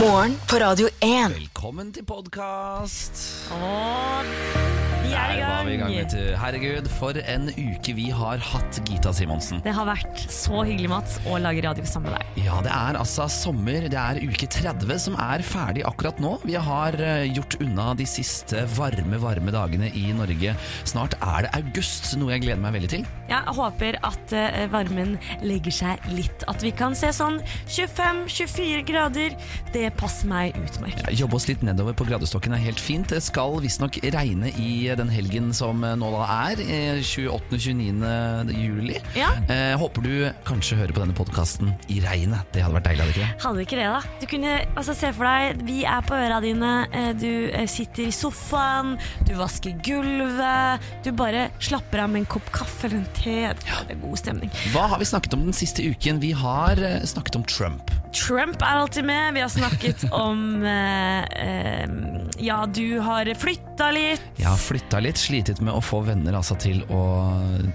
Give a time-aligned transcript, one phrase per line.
[0.00, 1.34] Morgen på Radio 1.
[1.34, 3.20] Velkommen til podkast.
[5.00, 5.92] Vi er Der var vi i gang.
[5.94, 6.34] vet du.
[6.36, 9.60] Herregud, for en uke vi har hatt, Gita Simonsen.
[9.64, 12.44] Det har vært så hyggelig, Mats, å lage radio sammen med deg.
[12.44, 13.86] Ja, det er altså sommer.
[13.90, 16.34] Det er uke 30 som er ferdig akkurat nå.
[16.44, 20.54] Vi har eh, gjort unna de siste varme, varme dagene i Norge.
[20.88, 23.06] Snart er det august, noe jeg gleder meg veldig til.
[23.30, 26.44] Jeg håper at eh, varmen legger seg litt.
[26.50, 27.40] At vi kan se sånn
[27.70, 29.36] 25-24 grader.
[29.74, 31.08] Det passer meg utmerket.
[31.16, 33.08] Jobbe oss litt nedover på gradestokken er helt fint.
[33.10, 38.54] Det skal visstnok regne i den helgen som eh, nå da er, eh, 28.-29.
[38.56, 38.98] juli.
[39.16, 39.30] Ja.
[39.50, 40.14] Eh, håper du
[40.48, 42.46] kanskje hører på denne podkasten i regnet.
[42.54, 43.44] Det hadde vært deilig, hadde ikke det?
[43.44, 44.00] Hadde ikke det, da.
[44.20, 48.08] Du kunne altså, se for deg, vi er på øra dine, eh, du eh, sitter
[48.08, 48.96] i sofaen,
[49.28, 53.38] du vasker gulvet, du bare slapper av med en kopp kaffe eller en te.
[53.60, 54.52] Det er god stemning.
[54.74, 56.20] Hva har vi snakket om den siste uken?
[56.22, 57.92] Vi har eh, snakket om Trump.
[58.12, 59.34] Trump er alltid med.
[59.34, 61.88] Vi har snakket om eh, eh,
[62.38, 64.22] Ja, du har flytta litt.
[64.40, 67.02] Jeg har flytta litt, slitet med å få venner altså, til, å,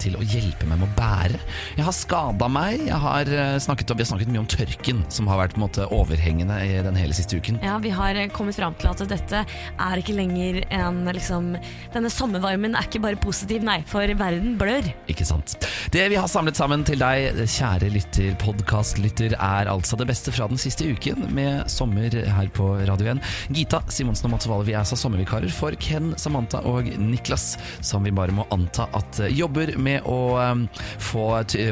[0.02, 1.40] til å hjelpe meg med å bære.
[1.78, 2.84] Jeg har skada meg.
[2.90, 6.58] Jeg har eh, snakket vi har snakket mye om tørken, som har vært måte, overhengende
[6.66, 7.62] i den hele siste uken.
[7.64, 11.54] Ja, Vi har eh, kommet fram til at dette er ikke lenger en liksom
[11.94, 14.88] Denne sommervarmen er ikke bare positiv, nei, for verden blør.
[15.12, 15.56] Ikke sant?
[15.94, 20.48] Det vi har samlet sammen til deg, kjære lytter, podkastlytter, er altså det beste fra
[20.50, 23.22] den siste uken med sommer her på Radio 1.
[23.56, 28.06] Gita, Simonsen og Mats Wale, vi er altså sommervikarer for Ken, Samantha og Niklas, som
[28.06, 31.26] vi bare må anta at eh, jobber med å eh, få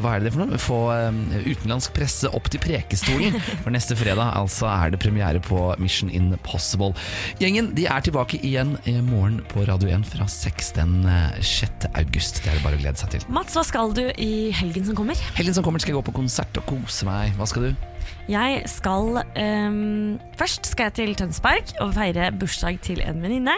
[0.03, 0.59] Hva er det for noe?
[0.61, 3.39] Få eh, utenlandsk presse opp til Prekestolen.
[3.63, 6.91] For neste fredag altså er det premiere på Mission Impossible.
[7.41, 11.89] Gjengen de er tilbake igjen i morgen på Radio 1 fra 6 den eh, 6.
[11.93, 12.43] august.
[12.43, 13.25] Det er det bare å glede seg til.
[13.33, 15.19] Mats, hva skal du i helgen som kommer?
[15.37, 17.35] Helgen som kommer skal jeg gå på konsert og kose meg.
[17.39, 17.92] Hva skal du?
[18.29, 23.55] Jeg skal um, Først skal jeg til Tønsberg og feire bursdag til en venninne.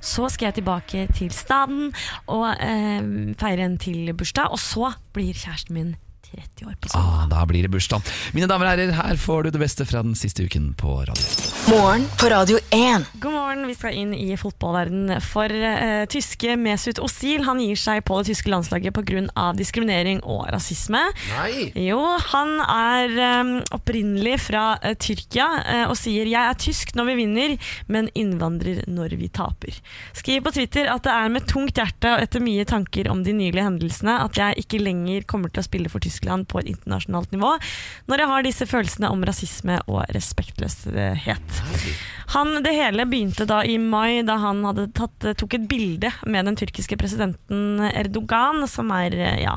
[0.00, 1.92] Så skal jeg tilbake til staden
[2.26, 4.50] og um, feire en til bursdag.
[4.50, 5.96] Og så blir kjæresten min
[6.36, 7.08] 30 år på søndag.
[7.08, 8.04] Ah, da blir det bursdag.
[8.36, 11.28] Mine damer og herrer, her får du det beste fra den siste uken på radio.
[11.70, 13.06] Morgen på Radio 1.
[13.22, 18.04] God morgen, vi skal inn i fotballverden For eh, tyske Mesut Ozil Han gir seg
[18.06, 19.46] på det tyske landslaget pga.
[19.56, 21.00] diskriminering og rasisme.
[21.32, 21.70] Nei!
[21.86, 22.00] Jo,
[22.32, 27.16] han er eh, opprinnelig fra eh, Tyrkia eh, og sier 'jeg er tysk når vi
[27.22, 27.56] vinner,
[27.88, 29.80] men innvandrer når vi taper'.
[30.12, 33.32] Skriver på Twitter at det er med tungt hjerte og etter mye tanker om de
[33.32, 37.32] nylige hendelsene at jeg ikke lenger kommer til å spille for Tyskland på et internasjonalt
[37.34, 37.54] nivå,
[38.10, 41.62] når jeg har disse følelsene om rasisme og respektløshet.
[42.34, 44.64] Han, det hele begynte da i mai, da han
[44.96, 49.54] tatt, tok et bilde med den tyrkiske presidenten Erdogan, som er ja,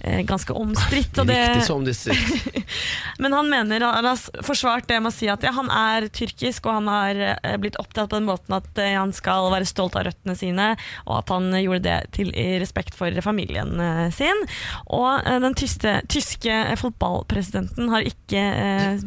[0.00, 1.18] eh, ganske omstridt.
[1.26, 2.46] det- Riktig som distrikt.
[3.22, 6.66] men han mener han har forsvart det med å si at ja, han er tyrkisk,
[6.66, 9.96] og han har eh, blitt opptatt på den måten at eh, han skal være stolt
[9.98, 10.68] av røttene sine,
[11.06, 13.74] og at han gjorde det til i respekt for familien
[14.14, 14.38] sin.
[14.94, 19.02] Og den tyste, tyske fotballpresidenten har ikke eh,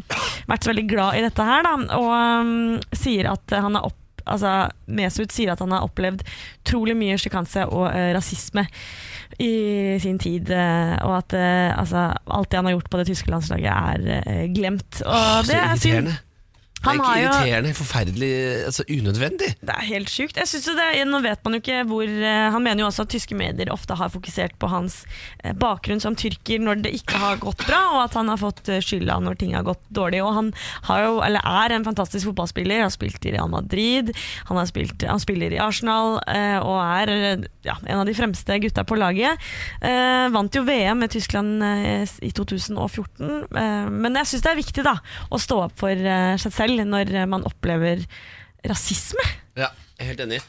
[0.50, 2.12] vært så veldig glad i dette her, da, og
[2.46, 6.24] mm, sier at han har opp Altså, Mesut sier at han har opplevd
[6.66, 8.64] trolig mye sjikanse og eh, rasisme
[9.38, 13.06] i sin tid, eh, og at eh, altså, alt det han har gjort på det
[13.12, 15.04] tyske landslaget, er eh, glemt.
[15.06, 16.10] Og det er synd.
[16.86, 17.06] Irriterende.
[17.06, 18.32] Det er ikke irriterende, forferdelig,
[18.70, 19.50] altså unødvendig.
[19.62, 20.40] Det er helt sjukt.
[20.40, 23.14] Jeg synes det, nå vet man jo ikke hvor eh, Han mener jo også at
[23.16, 25.02] tyske medier ofte har fokusert på hans
[25.44, 28.70] eh, bakgrunn som tyrker når det ikke har gått bra, og at han har fått
[28.70, 30.22] eh, skylda når ting har gått dårlig.
[30.26, 30.52] Og han
[30.90, 32.84] har jo, eller er en fantastisk fotballspiller.
[32.86, 34.14] Har spilt i Real Madrid,
[34.50, 36.18] han, har spilt, han spiller i Arsenal
[36.66, 37.10] og er
[37.66, 39.42] ja, en av de fremste gutta på laget.
[39.82, 41.64] Vant jo VM med Tyskland
[42.22, 44.96] i 2014, eh, men jeg syns det er viktig da
[45.30, 46.08] å stå opp for
[46.42, 48.04] seg selv når eh, man opplever
[48.68, 49.24] rasisme.
[49.56, 50.42] Ja, jeg er helt enig.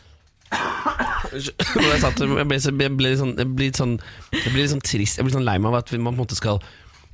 [1.36, 3.34] Jeg, ble litt sånn,
[3.76, 3.96] sånn,
[4.30, 6.60] jeg ble litt trist sånn lei meg av at man på en måte skal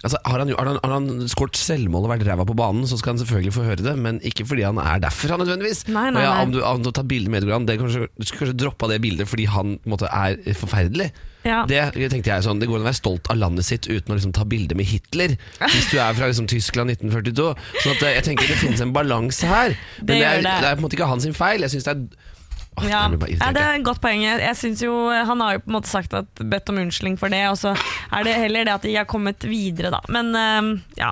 [0.03, 2.99] Altså, har han, har han, har han skåret selvmål og vært ræva på banen, så
[2.99, 5.85] skal han selvfølgelig få høre det, men ikke fordi han er derfra nødvendigvis.
[5.89, 6.25] Nei, nei, nei.
[6.27, 8.91] ja, om, du, om du tar bilde med Erdogan, det kanskje, du skulle kanskje droppa
[8.91, 11.13] det bildet fordi han måte, er forferdelig.
[11.43, 11.63] Ja.
[11.67, 11.81] Det
[12.13, 14.35] tenkte jeg sånn Det går an å være stolt av landet sitt uten å liksom
[14.37, 15.35] ta bilde med Hitler.
[15.59, 17.49] Hvis du er fra liksom, Tyskland 1942.
[17.83, 19.75] Så at, eh, jeg tenker det finnes en balanse her.
[19.99, 20.53] Men Det det, er, det.
[20.63, 21.67] det er på en måte ikke hans feil.
[21.67, 22.31] Jeg synes det er
[22.81, 23.81] Ja, jeg ja, det er jeg.
[23.83, 24.23] et godt poeng.
[24.25, 27.19] Jeg jeg synes jo, Han har jo på en måte sagt at bedt om unnskyldning
[27.21, 30.01] for det, og så er det heller det at de har kommet videre, da.
[30.09, 31.11] Men eh, ja.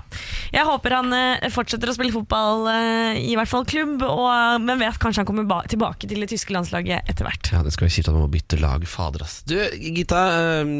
[0.54, 4.80] Jeg håper han eh, fortsetter å spille fotball, eh, i hvert fall klubb, og, men
[4.80, 7.52] vet kanskje han kommer tilbake til det tyske landslaget etter hvert.
[7.52, 8.88] Ja, Det skal være kjipt at man må bytte lag.
[8.88, 9.42] Fader, ass.
[9.44, 10.24] Du, Gita.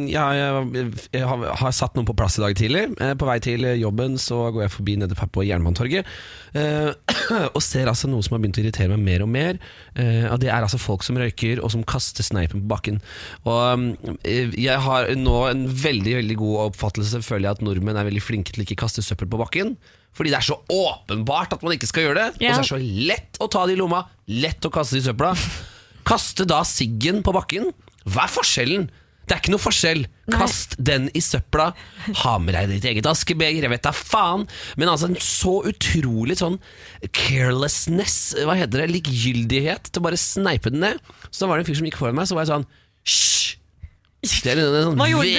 [0.09, 2.87] Jeg, jeg, jeg har, har satt noen på plass i dag tidlig.
[2.99, 6.09] Eh, På vei til jobben så går jeg forbi nede på Jernbanetorget.
[6.57, 6.91] Eh,
[7.55, 9.61] og ser altså noe som har begynt å irritere meg mer og mer.
[9.95, 13.01] Eh, og Det er altså folk som røyker og som kaster sneipen på bakken.
[13.45, 18.09] Og eh, Jeg har nå en veldig veldig god oppfattelse Føler jeg at nordmenn er
[18.09, 19.75] veldig flinke til ikke kaste søppel på bakken.
[20.17, 22.47] Fordi det er så åpenbart at man ikke skal gjøre det.
[22.47, 22.57] Ja.
[22.57, 25.05] Og så er det så lett å ta det i lomma, lett å kaste det
[25.05, 25.35] i søpla.
[26.09, 27.71] Kaste da siggen på bakken.
[28.11, 28.89] Hva er forskjellen?
[29.31, 30.01] Det er ikke noe forskjell.
[30.35, 31.69] Kast den i søpla.
[32.25, 33.63] Ha med deg ditt eget askebeger.
[33.63, 34.49] Jeg vet da faen.
[34.75, 36.59] Men altså en så utrolig sånn
[37.15, 40.99] carelessness, hva heter det, likegyldighet til å bare sneipe den ned.
[41.31, 42.67] Så da var det en fyr som gikk foran meg, så var jeg sånn
[43.07, 43.55] Hysj!
[44.21, 45.31] Det er en, sånn gjorde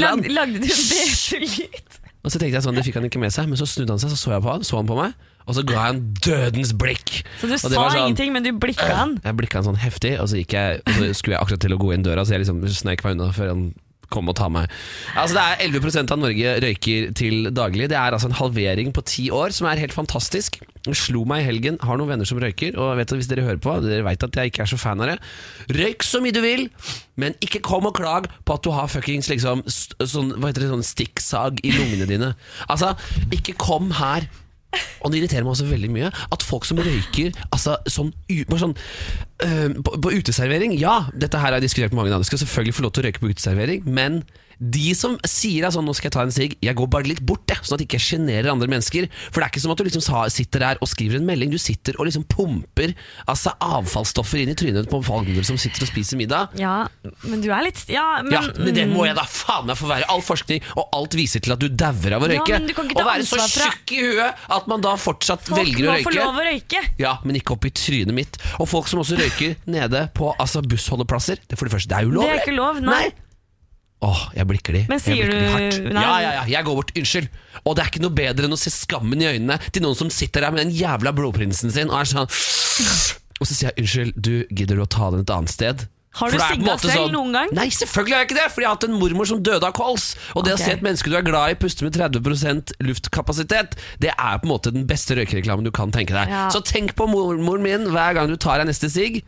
[0.00, 0.30] land.
[0.32, 1.98] lagde du en beselyd?
[2.22, 4.00] Og så tenkte jeg sånn, det fikk han ikke med seg, men så snudde han
[4.00, 5.16] seg, så så jeg på han, så han på meg,
[5.46, 7.22] og så ga jeg en dødens blikk.
[7.40, 9.16] Så du sa sånn- ingenting, men du blikka han?
[9.24, 11.80] Jeg blikka han sånn heftig, og så, jeg, og så skulle jeg akkurat til å
[11.82, 13.72] gå inn døra, så jeg liksom snek meg unna før han
[14.12, 14.68] kom og ta meg.
[15.16, 17.88] Altså Det er 11% av Norge røyker til daglig.
[17.88, 20.58] Det er altså en halvering på ti år, som er helt fantastisk.
[20.84, 21.78] Jeg slo meg i helgen.
[21.80, 24.36] Har noen venner som røyker, og vet at hvis dere hører på, dere vet at
[24.36, 25.18] jeg ikke er så fan av det.
[25.72, 26.66] Røyk så mye du vil,
[27.16, 30.70] men ikke kom og klag på at du har fuckings liksom sånn, hva heter det,
[30.74, 32.34] sånn stikksag i lungene dine.
[32.68, 32.92] Altså,
[33.32, 34.28] ikke kom her
[35.02, 38.12] og det irriterer meg også veldig mye at folk som røyker altså, sånn,
[38.60, 38.76] sånn
[39.46, 42.28] øh, på, på uteservering Ja, dette her har jeg diskutert med mange andre.
[42.28, 44.22] Skal selvfølgelig få lov til å røyke på uteservering, men
[44.62, 47.22] de som sier at sånn, nå skal jeg ta en sigg, jeg går bare litt
[47.26, 49.08] bort, jeg, sånn at jeg ikke sjenerer andre mennesker.
[49.32, 51.58] For det er ikke som at du liksom sitter der og skriver en melding, du
[51.58, 52.92] sitter og liksom pumper
[53.26, 56.54] altså, avfallsstoffer inn i trynet på folk som sitter og spiser middag.
[56.60, 56.84] Ja,
[57.26, 59.90] men du er litt Ja, men, Ja, men det må jeg da faen meg få
[59.90, 60.06] være.
[60.12, 62.60] All forskning og alt viser til at du dauer av å Ja, røyke.
[62.94, 66.06] ta Å være så tjukk i huet at man da fortsatt Folk velger å røyke.
[66.06, 66.84] Folk må få lov å røyke.
[67.02, 68.38] Ja, men ikke opp i trynet mitt.
[68.60, 71.42] Og folk som også røyker nede på altså, bussholdeplasser.
[71.48, 73.10] Det, for det første, det er Det er ikke lov, nei.
[74.02, 74.82] Åh, jeg blikker de.
[74.90, 76.02] Men sier du- nei?
[76.02, 76.92] Ja, ja, ja, jeg går bort.
[76.98, 77.28] Unnskyld.
[77.64, 80.10] Og det er ikke noe bedre enn å se skammen i øynene til noen som
[80.10, 82.26] sitter der med den jævla blodprinsen sin og er sånn
[83.42, 85.86] Og så sier jeg unnskyld, du gidder du å ta den et annet sted?
[86.12, 87.48] Har du måte selv sånn- noen gang?
[87.56, 88.48] Nei, selvfølgelig har jeg ikke det!
[88.52, 90.14] Fordi jeg har hatt en mormor som døde av kols.
[90.36, 90.62] Og det okay.
[90.62, 94.44] å se et menneske du er glad i puste med 30% luftkapasitet, det er på
[94.44, 96.28] en måte den beste røykereklamen du kan tenke deg.
[96.28, 96.50] Ja.
[96.52, 99.22] Så tenk på mormoren min hver gang du tar deg neste sigg.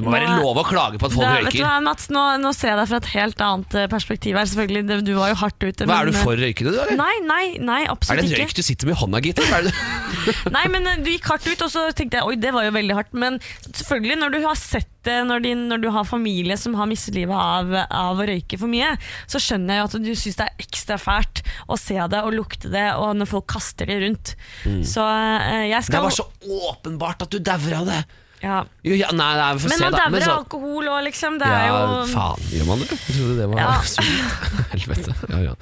[0.00, 1.66] Det må Nå- være lov å klage på at folk Da, vet du røyker.
[1.66, 4.48] hva, Mats, nå, nå ser jeg deg fra et helt annet eh, perspektiv her.
[4.48, 5.84] Selvfølgelig, Du var jo hardt ute.
[5.84, 6.78] Hva er men, du eh, for røykende, du?
[6.80, 6.96] eller?
[6.96, 9.42] Nei, nei, nei, Er det en røyk du sitter med i hånda, gitt?
[9.44, 9.68] er
[10.56, 12.72] Nei, men eh, Du gikk hardt ut, og så tenkte jeg oi, det var jo
[12.78, 13.12] veldig hardt.
[13.12, 13.36] Men
[13.68, 17.16] selvfølgelig, når du har sett det, når, din, når du har familie som har mistet
[17.16, 18.92] livet av, av å røyke for mye,
[19.30, 22.34] så skjønner jeg jo at du syns det er ekstra fælt å se det og
[22.36, 24.34] lukte det, og når folk kaster det rundt.
[24.64, 26.28] Så eh, jeg skal Det var så
[26.70, 28.02] åpenbart at du dauer av det.
[28.42, 28.64] Ja.
[28.84, 30.04] Jo, ja, nei, nei, vi får Men se, man da.
[30.08, 31.38] dauer så- av alkohol òg, liksom.
[31.38, 32.88] Det ja, er jo faen, gjør man det?
[32.90, 33.80] Jeg trodde det var Ja.
[33.94, 34.66] sunt.
[34.72, 35.14] Helvete.
[35.28, 35.54] Ja, ja.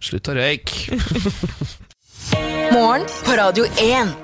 [0.00, 1.00] Slutt å røyke.
[2.76, 4.14] Morgen på Radio 1.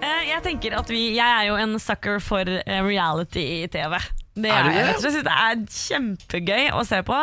[0.00, 3.98] Eh, Jeg tenker at vi, jeg er jo en sucker for eh, reality-TV.
[4.38, 5.02] Det Er er, det?
[5.02, 7.16] Jeg det er kjempegøy å se på.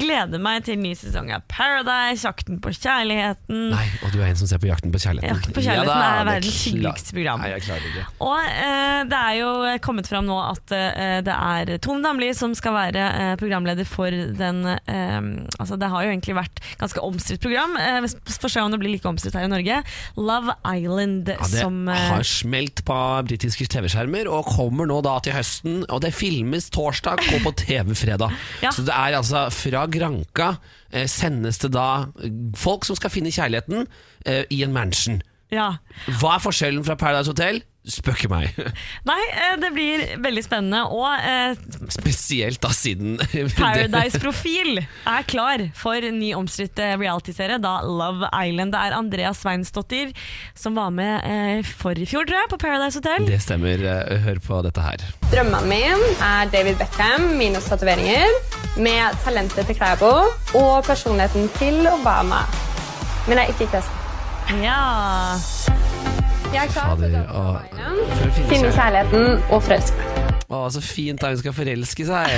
[0.00, 3.66] Gleder meg til ny sesong av Paradise, Jakten på kjærligheten.
[3.74, 5.36] Nei, og du er en som ser på Jakten på kjærligheten.
[5.36, 7.44] Jakten på kjærligheten da, er det verdens hyggeligste program.
[7.44, 8.04] Nei, jeg klarer ikke.
[8.24, 9.50] Og eh, det er jo
[9.84, 14.08] kommet fram nå at eh, det er Tom Damli som skal være eh, programleder for
[14.40, 15.20] den eh,
[15.60, 17.76] Altså Det har jo egentlig vært ganske omstridt program.
[17.76, 19.82] Eh, vi får se om det blir like omstridt her i Norge.
[20.16, 25.18] Love Island Ja, det som eh, har smelt på britiske TV-skjermer og kommer nå da
[25.24, 25.82] til høsten.
[25.92, 28.34] Og det filmes torsdag og på TV fredag.
[28.64, 28.70] Ja.
[28.72, 30.54] Så det er altså fra Granka
[30.92, 32.06] eh, sendes det da
[32.56, 33.86] folk som skal finne kjærligheten
[34.24, 35.20] eh, i en mansion.
[35.52, 35.74] Ja.
[36.20, 37.60] Hva er forskjellen fra Paradise Hotel?
[37.84, 38.54] Spøk ikke meg.
[39.10, 40.86] Nei, eh, det blir veldig spennende.
[40.88, 41.52] Og eh,
[41.92, 43.18] Spesielt da siden
[43.58, 48.72] Paradise-profil er klar for ny omstridt eh, realityserie, da Love Island.
[48.72, 50.14] Det er Andrea Sveinsdottir
[50.56, 53.28] som var med eh, for i fjor, tror jeg, på Paradise Hotel.
[53.28, 53.84] Det stemmer.
[53.84, 55.04] Eh, Hør på dette her.
[55.28, 58.32] Drømmene mine er David Beckham, minus tatoveringer,
[58.80, 60.14] med talentet til Klæbo
[60.56, 62.46] og personligheten til Obama.
[63.28, 64.64] Men jeg er ikke kristen.
[64.64, 65.73] Ja.
[66.54, 70.10] Jeg er klar for å finne kjærligheten og forelske meg.
[70.54, 72.34] Å, så fint da hun skal forelske seg.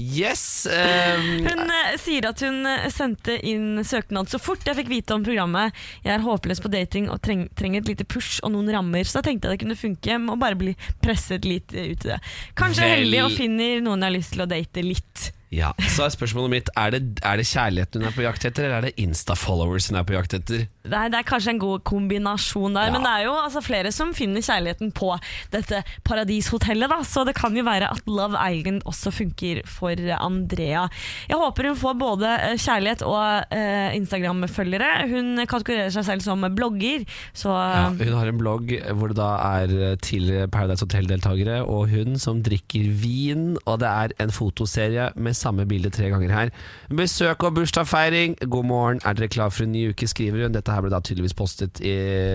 [0.00, 0.42] Yes!
[0.72, 5.12] Um, Hun eh, sier at hun eh, sendte inn søknad så fort jeg fikk vite
[5.18, 5.76] om programmet.
[6.00, 9.04] Jeg er håpløs på dating og treng, trenger et lite push og noen rammer.
[9.04, 10.72] Så da tenkte jeg det kunne funke med å bare bli
[11.04, 12.18] presset litt ut i det.
[12.56, 15.28] Kanskje Vel- heldig og finner noen jeg har lyst til å date litt.
[15.52, 18.64] Ja, Så er spørsmålet mitt Er det, er det kjærligheten hun er på jakt etter,
[18.64, 20.62] eller er det Insta-followers hun er på jakt etter?
[20.82, 22.92] Det er, det er kanskje en god kombinasjon der, Ja.
[22.96, 25.12] men det er jo altså, flere som finner kjærligheten på
[25.52, 30.88] dette paradishotellet, da, så det kan jo være at Love Island også funker for Andrea.
[31.30, 34.90] Jeg håper hun får både eh, kjærlighet og eh, Instagram-følgere.
[35.12, 37.04] Hun kategorerer seg selv som blogger,
[37.36, 39.30] så Ja, hun har en blogg hvor det da
[39.60, 45.38] er tidligere Paradise Hotel-deltakere og hun som drikker vin, og det er en fotoserie med
[45.42, 46.52] samme bilde tre ganger her.
[46.92, 50.54] Besøk og bursdagsfeiring, god morgen, er dere klar for en ny uke, skriver hun.
[50.54, 51.94] Dette her ble da tydeligvis postet i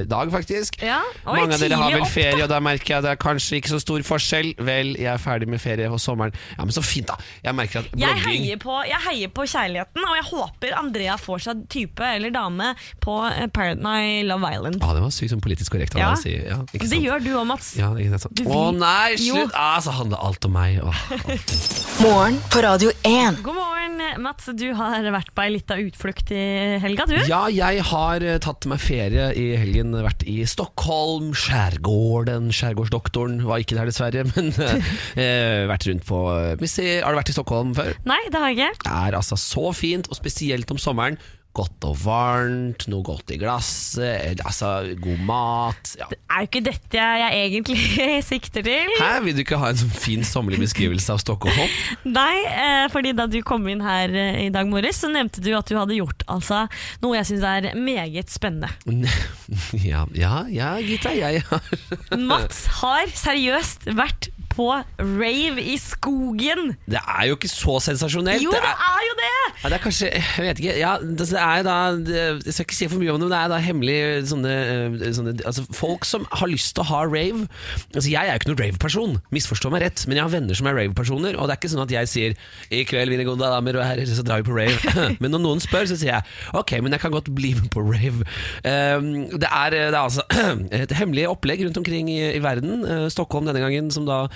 [0.09, 0.79] dag, faktisk.
[0.83, 3.19] Ja, oi, Mange av dere har vel opp, ferie, og da merker jeg det er
[3.21, 4.53] kanskje ikke så stor forskjell.
[4.67, 6.35] Vel, jeg er ferdig med ferie og sommeren.
[6.57, 7.15] Ja, men så fint, da.
[7.45, 11.45] Jeg merker at jeg heier, på, jeg heier på kjærligheten, og jeg håper Andrea får
[11.47, 12.73] seg type eller dame
[13.03, 13.17] på
[13.55, 14.81] Parent Parad- Love Island.
[14.83, 16.09] ah, Det var sykt sånn politisk korrekt av Ja.
[16.09, 16.33] deg å si.
[16.47, 17.03] Ja, ikke Det sant?
[17.05, 17.69] gjør du òg, Mats.
[17.77, 18.33] Ja, ikke sant.
[18.35, 19.51] Du Å nei, slutt!
[19.55, 20.81] Ah, så handler alt om meg.
[22.01, 23.37] Morgen på Radio 1.
[23.43, 24.47] God morgen, Mats.
[24.57, 26.41] Du har vært på ei lita utflukt i
[26.81, 27.15] helga, du?
[27.29, 29.95] Ja, jeg har eh, tatt meg ferie i helgen.
[30.05, 32.49] Vært i Stockholm, skjærgården.
[32.55, 34.25] Skjærgårdsdoktoren var ikke der, dessverre.
[34.33, 37.05] Men eh, vært rundt på eh, museer.
[37.05, 37.93] Har du vært i Stockholm før?
[38.09, 38.87] Nei, det har jeg ikke.
[38.87, 41.19] Det er altså så fint, og spesielt om sommeren.
[41.57, 45.93] Godt og varmt, noe godt i glasset, eh, altså god mat.
[45.97, 46.09] Ja.
[46.11, 47.79] Det er jo ikke dette jeg egentlig
[48.31, 48.93] sikter til.
[48.99, 51.73] Hæ, vil du ikke ha en sånn fin sommerlig beskrivelse av Stockholm?
[52.05, 55.51] Nei, eh, fordi da du kom inn her eh, i dag morges, så nevnte du
[55.57, 56.65] at du hadde gjort altså,
[57.01, 58.69] noe jeg syns er meget spennende.
[59.87, 64.67] Ja, ja, ja Gita, jeg har Mats har seriøst vært på
[64.99, 66.73] rave i skogen.
[66.89, 68.41] Det er jo ikke så sensasjonelt.
[68.43, 69.33] Jo, Det det er- er jo det!
[69.63, 70.77] Ja, det er kanskje Jeg vet ikke.
[70.77, 71.75] Ja, det er da
[72.45, 73.97] Jeg skal ikke si for mye om det, men det er da hemmelig
[74.29, 77.47] sånne, eh, sånne altså Folk som har lyst til å ha rave.
[77.95, 80.67] Altså Jeg er jo ikke noen rave-person, misforstå meg rett, men jeg har venner som
[80.67, 81.37] er rave-personer.
[81.37, 82.33] Og det er ikke sånn at jeg sier
[82.71, 85.17] 'i kveld, mine gode damer og herrer, så drar vi på rave'.
[85.21, 86.23] men når noen spør, så sier jeg
[86.53, 88.23] 'ok, men jeg kan godt bli med på rave'.
[88.65, 90.21] Um, det, er, det er altså
[90.71, 92.85] et hemmelig opplegg rundt omkring i, i verden.
[92.85, 94.29] Eh, Stockholm denne gangen, som da, eh,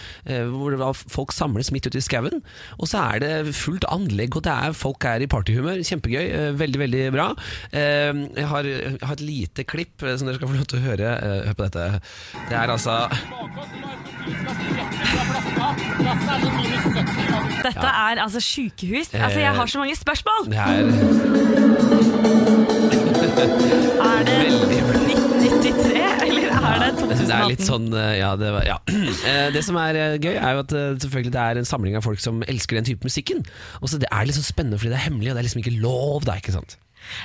[0.52, 2.42] hvor folk samles midt ute i skauen.
[2.80, 5.82] Og så er det fullt anlegg, og det er, folk er i partyhumør.
[5.88, 6.26] Kjempegøy.
[6.32, 7.28] eh, veldig, veldig bra.
[7.72, 10.80] Eh, jeg, har, jeg har et lite klipp eh, som dere skal få lov til
[10.82, 11.10] å høre.
[11.18, 12.02] Eh, hør på dette.
[12.50, 12.98] Det er altså
[17.62, 19.14] Dette er altså sykehus.
[19.14, 20.52] Altså, jeg har så mange spørsmål.
[20.52, 20.82] Det er
[24.12, 27.28] Er det 1993, eller er det 2018?
[27.28, 28.78] Det er litt sånn eh, Ja, det, var, ja.
[29.32, 32.06] Eh, det som er eh, gøy, er jo at selvfølgelig det er en samling av
[32.06, 33.44] folk som elsker den type musikken.
[33.82, 35.64] Og så Det er litt så spennende fordi det er hemmelig, og det er liksom
[35.64, 36.28] ikke lov.
[36.30, 36.78] da, ikke sant?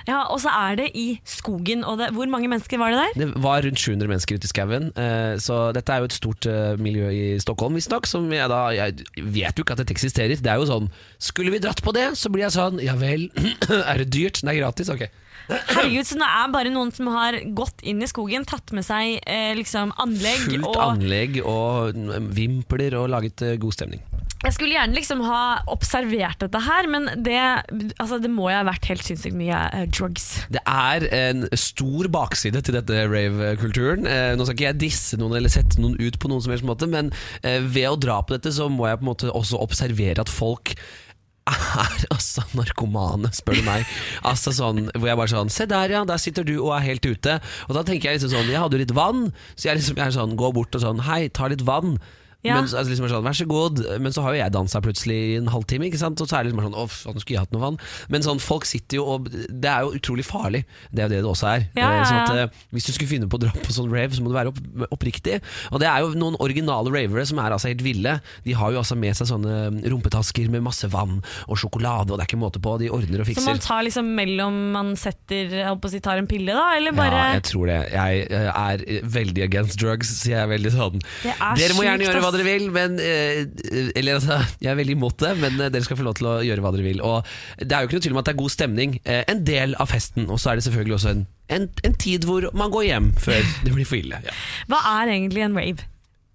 [0.08, 1.84] Ja, Og så er det i skogen.
[1.84, 3.26] Og det, hvor mange mennesker var det der?
[3.26, 6.46] Det var rundt 700 mennesker ute i skauen, eh, så dette er jo et stort
[6.50, 8.06] eh, miljø i Stockholm, visstnok.
[8.06, 10.36] Som jeg da Jeg vet jo ikke at dette eksisterer.
[10.36, 10.90] Det er jo sånn
[11.22, 13.28] Skulle vi dratt på det, så blir jeg sånn Ja vel,
[13.90, 14.42] er det dyrt?
[14.46, 14.90] Er gratis?
[14.92, 15.06] Ok.
[15.46, 19.20] Herregud, så det er bare noen som har gått inn i skogen, tatt med seg
[19.22, 22.00] eh, liksom anlegg Fullt og anlegg og
[22.34, 24.02] vimpler og laget eh, god stemning.
[24.44, 27.38] Jeg skulle gjerne liksom ha observert dette her, men det,
[27.96, 30.26] altså, det må jo ha vært helt sinnssykt mye eh, drugs.
[30.52, 34.04] Det er en stor bakside til dette rave-kulturen.
[34.04, 36.68] Eh, nå skal ikke jeg disse noen eller sette noen ut på noen som helst
[36.68, 37.08] måte, men
[37.40, 40.32] eh, ved å dra på dette så må jeg på en måte også observere at
[40.32, 40.76] folk
[41.46, 43.88] er altså narkomane, spør du meg.
[44.26, 47.06] Altså sånn, hvor jeg bare sånn Se der, ja, der sitter du og er helt
[47.06, 47.38] ute.
[47.70, 50.10] Og da tenker jeg liksom sånn Jeg hadde jo litt vann, så jeg, liksom, jeg
[50.10, 51.96] er sånn, går bort og sånn Hei, ta litt vann.
[52.46, 52.60] Ja.
[52.60, 53.82] Men, så- altså, liksom sånn, Vær så god.
[54.00, 56.20] Men så har jo jeg dansa plutselig i en halvtime, ikke sant?
[56.20, 57.78] og så er det liksom sånn Åh, nå skulle jeg hatt noe vann?
[58.12, 60.64] Men sånn, folk sitter jo og Det er jo utrolig farlig.
[60.92, 61.66] Det er jo det det også er.
[61.76, 63.90] Ja, ja, Eh, Sånn at, eh, hvis du skulle finne på å dra på sånn
[63.90, 64.60] rave, så må du være opp,
[64.94, 65.40] oppriktig.
[65.72, 68.20] Og det er jo noen originale ravere som er altså helt ville.
[68.44, 72.24] De har jo altså med seg sånne rumpetasker med masse vann og sjokolade, og det
[72.26, 72.76] er ikke måte på.
[72.78, 73.42] De ordner og fikser.
[73.42, 76.52] Så man tar liksom mellom man setter jeg holdt på å si, tar en pille,
[76.54, 76.76] da?
[76.76, 77.78] Eller bare Ja, jeg tror det.
[77.92, 82.06] Jeg eh, er veldig against drugs, sier jeg veldig sånn Det er Dere må gjerne
[82.06, 82.32] gjøre hva.
[82.36, 83.42] Dere vil, men eh,
[83.96, 86.36] Eller altså, jeg er veldig imot det, men eh, dere skal få lov til å
[86.46, 87.02] gjøre hva dere vil.
[87.04, 87.26] Og
[87.58, 88.96] det er jo ikke noe tvil om at det er god stemning.
[89.04, 91.26] eh, En del av festen, og så er det selvfølgelig også en,
[91.56, 94.22] en, en tid hvor man går hjem før det blir for ille.
[94.26, 94.34] Ja.
[94.70, 95.86] Hva er egentlig en rave?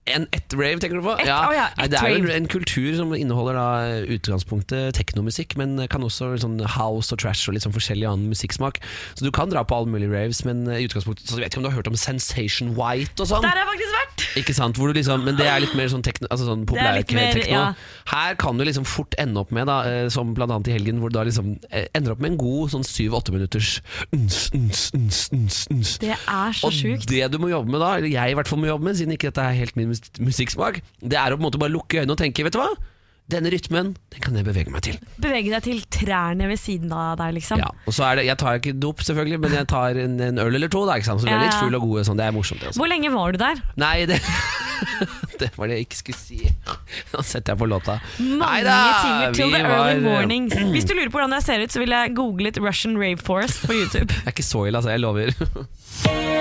[0.10, 1.14] En ett rave, tenker du på?
[1.22, 1.38] Et, ja.
[1.46, 3.66] Oh ja, Nei, det er jo en kultur som inneholder da
[4.10, 8.80] utgangspunktet teknomusikk, men kan også sånn house og trash og litt sånn forskjellig annen musikksmak.
[9.14, 11.62] Så du kan dra på alle mulige raves, men i utgangspunktet Så jeg vet ikke
[11.62, 13.46] om du har hørt om Sensation White og sånn?
[13.46, 14.26] Der har jeg faktisk vært!
[14.42, 17.46] Ikke sant, liksom, Men det er litt mer sånn, tekno, altså sånn populærtekno.
[17.52, 17.64] ja.
[18.10, 20.98] Her kan du liksom fort ende opp med, da, eh, som blant annet i helgen,
[21.04, 23.78] hvor du da liksom eh, ender opp med en god sånn syv-åtte minutters
[24.16, 24.90] uns, uns,
[25.70, 25.96] uns.
[26.02, 27.06] Det er så sjukt.
[27.06, 28.98] Og det du må jobbe med da, eller jeg i hvert fall må jobbe med,
[28.98, 29.91] siden ikke dette er helt min
[30.22, 32.72] musikksmak, det er å på en måte bare lukke øynene og tenke, vet du hva?
[33.32, 34.98] Denne rytmen den kan jeg bevege meg til.
[35.24, 37.62] Bevege deg til trærne ved siden av deg, liksom.
[37.62, 40.42] Ja, og så er det, Jeg tar ikke dop, selvfølgelig, men jeg tar en, en
[40.44, 40.84] øl eller to.
[40.90, 41.24] Da, ikke sant?
[41.24, 42.04] Så blir jeg litt full og god.
[42.10, 42.20] Sånn.
[42.20, 42.60] Det er morsomt.
[42.64, 42.82] Det, også.
[42.82, 43.64] Hvor lenge var du der?
[43.80, 44.20] Nei, det,
[45.42, 46.40] det var det jeg ikke skulle si.
[47.14, 48.00] Nå setter jeg på låta.
[48.20, 48.62] Mange
[49.02, 50.56] timer til vi the early var- mornings.
[50.76, 53.66] Hvis du lurer på hvordan jeg ser ut, så vil jeg googlet Russian Rave Forest
[53.68, 54.10] på YouTube.
[54.22, 54.92] Det er ikke så ille, altså.
[54.96, 55.34] Jeg lover.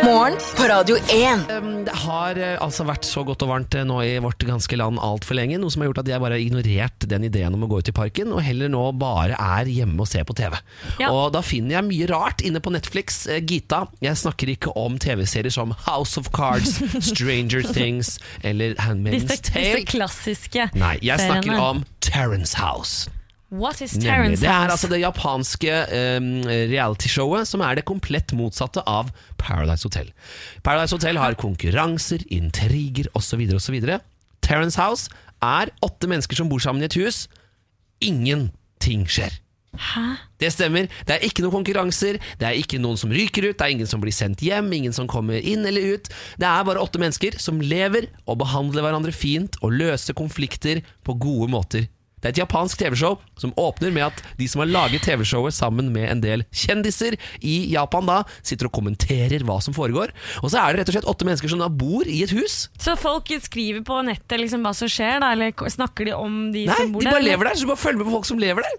[0.01, 1.51] Morgen på Radio 1.
[1.61, 4.77] Um, Det har eh, altså vært så godt og varmt eh, nå i vårt ganske
[4.79, 7.67] land altfor lenge, noe som har gjort at jeg bare har ignorert den ideen om
[7.67, 10.57] å gå ut i parken, og heller nå bare er hjemme og ser på TV.
[11.03, 11.11] Ja.
[11.13, 13.21] Og da finner jeg mye rart inne på Netflix.
[13.29, 16.79] Eh, Gita, jeg snakker ikke om TV-serier som House of Cards,
[17.11, 19.87] Stranger Things eller Handmaid's Disse, disse Tale.
[19.89, 23.11] klassiske Nei, jeg snakker om Terrence House.
[23.51, 24.45] What is Terence House?
[24.45, 25.79] Det er altså det japanske
[26.21, 29.11] um, realityshowet som er det komplett motsatte av
[29.43, 30.13] Paradise Hotel.
[30.63, 33.43] Paradise Hotel har konkurranser, intriger osv.
[33.59, 33.81] osv.
[34.47, 35.11] Terrence House
[35.43, 37.25] er åtte mennesker som bor sammen i et hus.
[38.01, 39.35] Ingenting skjer.
[40.41, 40.89] Det stemmer.
[41.07, 43.89] Det er ikke noen konkurranser, det er ikke noen som ryker ut, det er ingen
[43.91, 46.11] som blir sendt hjem, ingen som kommer inn eller ut.
[46.41, 51.15] Det er bare åtte mennesker som lever og behandler hverandre fint og løser konflikter på
[51.23, 51.89] gode måter.
[52.21, 55.87] Det er et japansk TV-show som åpner med at de som har laget TV-showet sammen
[55.95, 60.13] med en del kjendiser i Japan, da sitter og kommenterer hva som foregår.
[60.43, 62.67] Og så er det rett og slett åtte mennesker som da bor i et hus.
[62.77, 66.67] Så folk skriver på nettet liksom hva som skjer, da, eller snakker de om de
[66.69, 67.15] Nei, som bor de der?
[67.17, 67.31] bare eller?
[67.33, 68.79] lever der, så du bare følger med på folk som lever der.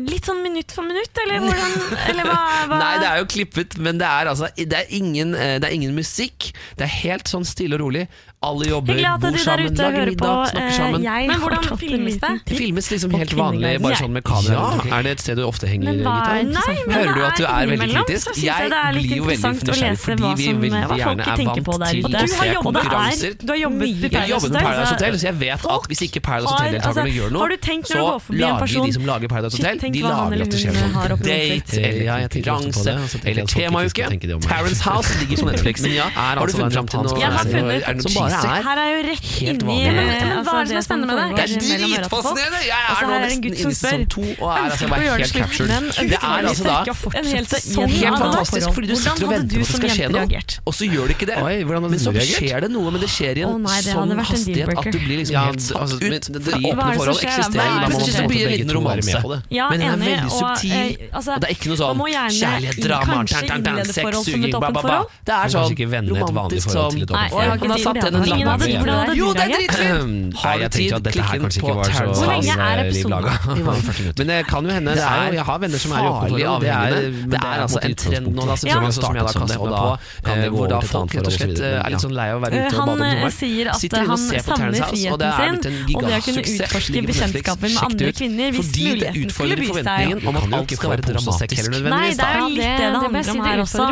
[0.00, 1.76] Litt sånn minutt for minutt, eller hvordan?
[2.10, 2.80] Eller hva, hva?
[2.80, 5.76] Nei, det er jo klippet, men det er altså Det er ingen, eh, det er
[5.76, 6.50] ingen musikk.
[6.78, 8.06] Det er helt sånn stille og rolig.
[8.42, 11.02] Alle jobber, bor sammen, lager middag, snakker eh, sammen.
[11.06, 12.30] jeg Men hvordan filmes det?
[12.48, 14.64] Det filmes liksom helt vanlig, bare sånn med kamera.
[14.82, 14.96] Ja.
[14.98, 16.40] Er det et sted du ofte henger, gitar?
[16.50, 18.40] Nei, men Hører du at du er veldig kritisk?
[18.42, 20.58] Jeg det er litt blir jo veldig interessant å nysgjerrig, lese fordi hva, vi som,
[20.64, 22.06] veldig hva gjerne folk er tenker på vant der til ute.
[22.06, 23.30] å Du har se jobbet, konkurranser.
[23.38, 27.16] du har jobbet med Paradise Hotel, så jeg vet at hvis ikke Paradise Hotel-deltakerne altså,
[27.22, 30.42] gjør noe, har du tenkt når så lager de som lager Paradise Hotel, de lager
[30.42, 34.10] at det skjer opplevd date eller på konkurranse eller temauke.
[34.50, 35.86] Terrence House ligger på Netflix.
[36.18, 38.31] Har du funnet den fram til noe?
[38.32, 38.58] Er det er cheesy?
[38.58, 39.92] er Her er jo rett Helt inni vanlig.
[39.92, 41.26] Men- men altså, hva er det som er spennende med det?
[41.32, 42.60] Det er dritfascinerende!
[42.62, 45.16] Jeg er nå en nesten inne som i sesong to og er altså bare å
[45.16, 45.68] helt captured.
[45.92, 49.58] Det er altså da en helt sånn Helt fantastisk, fordi du sitter og venter du
[49.58, 50.50] på at det som skal skje noe, reagert?
[50.66, 51.36] og så gjør det ikke det.
[51.42, 52.38] Oi, hvordan hadde Men du så reagert?
[52.42, 55.36] skjer det noe, men det skjer i en Å sånn hastighet at du blir liksom
[55.42, 56.24] helt satt altså, ut.
[56.72, 59.18] åpne forhold eksisterer, men så blir det en liten romanse.
[59.52, 60.72] Men den er veldig subtil.
[60.72, 61.98] eh, altså, og det er ikke noe sånn
[62.32, 64.98] kjærlighet, drama, forhold sexsuging, ba, ba, ba.
[65.24, 68.46] Det er sånn ikke vende et vanlig romantisk som til han har satt en Ingen
[68.48, 70.34] hadde- med- hvordan hadde Jo, det er dritfint!
[70.42, 73.10] Nei, jeg tenkte at dette her kanskje ikke var så Hvor lenge er episoden?
[73.12, 73.32] laga.
[73.52, 74.18] I mange 40 minutter.
[74.22, 76.60] Men det kan jo hende Det det er, Jeg har venner som er i forhold.
[76.62, 78.74] Det er, det det altså en trend nå, da, som, Ja.
[78.92, 79.98] som jeg da kaster meg på.
[80.22, 82.44] eh, det Hvor da folk rett og slett eh, er litt sånn lei av å
[82.44, 83.74] være Eh, ute og Han bade om eh, sommeren.
[83.82, 86.02] Sitter inne og han ser på Terence House, og friheten det er blitt en og
[86.02, 86.60] det gigasuksess.
[86.62, 87.42] utforske Ligger på Netflix.
[87.42, 88.16] bekjentskapen med Sjekk det andre ut.
[88.22, 89.72] kvinner hvis Fordi det muligheten skulle utfordrer by seg.
[89.72, 91.62] forventningen om at alt skal være dramatisk.
[91.72, 93.82] Nei, det er litt det det det handler om her også.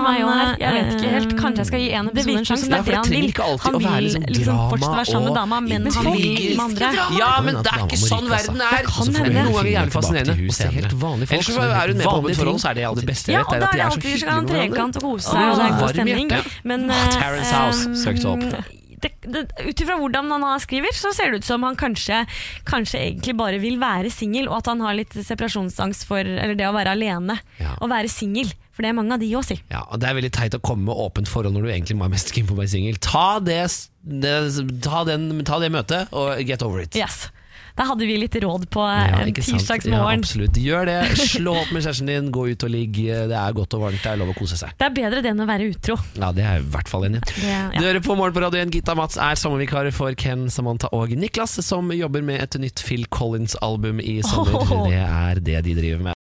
[0.60, 2.66] Jeg vet ikke helt, eh, kanskje jeg skal gi en Det episode en sjanse.
[2.70, 4.96] det er for det det han trenger ikke alltid å være liksom liksom drama fortsatt
[5.00, 6.86] være sammen med og dama, men han vil elsker med andre.
[7.20, 8.34] Ja, men det er ikke sånn altså.
[8.36, 8.76] verden er.
[8.80, 9.42] Det kan Så får hende.
[9.44, 10.34] noen ganger jævlig fascinerende.
[10.50, 11.40] Og se helt vanlige folk.
[11.40, 12.36] Ellers så er hun med på ting.
[12.40, 13.78] forhold, så er det alltid beste jeg Ja, vet, og er da at er de
[13.78, 14.74] det er så alltid hyggelige med hverandre.
[14.74, 16.28] trekant og kose seg, og det er god stemning.
[16.64, 17.80] Men Ah, Terrence House.
[17.88, 18.79] eh, Søkte opp.
[19.04, 22.22] Ut ifra hvordan han skriver, så ser det ut som han kanskje,
[22.68, 26.66] kanskje egentlig bare vil være singel, og at han har litt separasjonsangst for Eller det
[26.68, 27.38] å være alene.
[27.60, 27.76] Ja.
[27.80, 28.52] Å være singel.
[28.70, 29.56] For det er mange av de òg, si.
[29.70, 32.08] Ja, og Det er veldig teit å komme med åpent forhold når du egentlig er
[32.12, 32.96] mest keen på å være singel.
[33.00, 36.94] Ta, det- det- ta, den- ta det møtet og get over it.
[36.96, 37.28] Yes.
[37.78, 39.86] Da hadde vi litt råd på Ja, en ikke sant?
[39.90, 40.58] Ja, absolutt.
[40.60, 40.98] Gjør det.
[41.20, 42.96] Slå opp med kjæresten din, gå ut og ligg.
[43.30, 44.74] Det er godt og varmt, det er lov å kose seg.
[44.80, 45.96] det er bedre det enn å være utro.
[46.18, 47.46] Ja, Det er jeg i hvert fall enig i.
[47.48, 47.62] Ja.
[47.74, 48.74] Du hører på Morgen på Radio 1.
[48.74, 53.06] Gitta Mats er sommervikarer for Ken, Samantha og Niklas, som jobber med et nytt Phil
[53.10, 54.58] Collins-album i sommer.
[54.60, 54.86] Oh.
[54.90, 56.19] Det er det de driver med.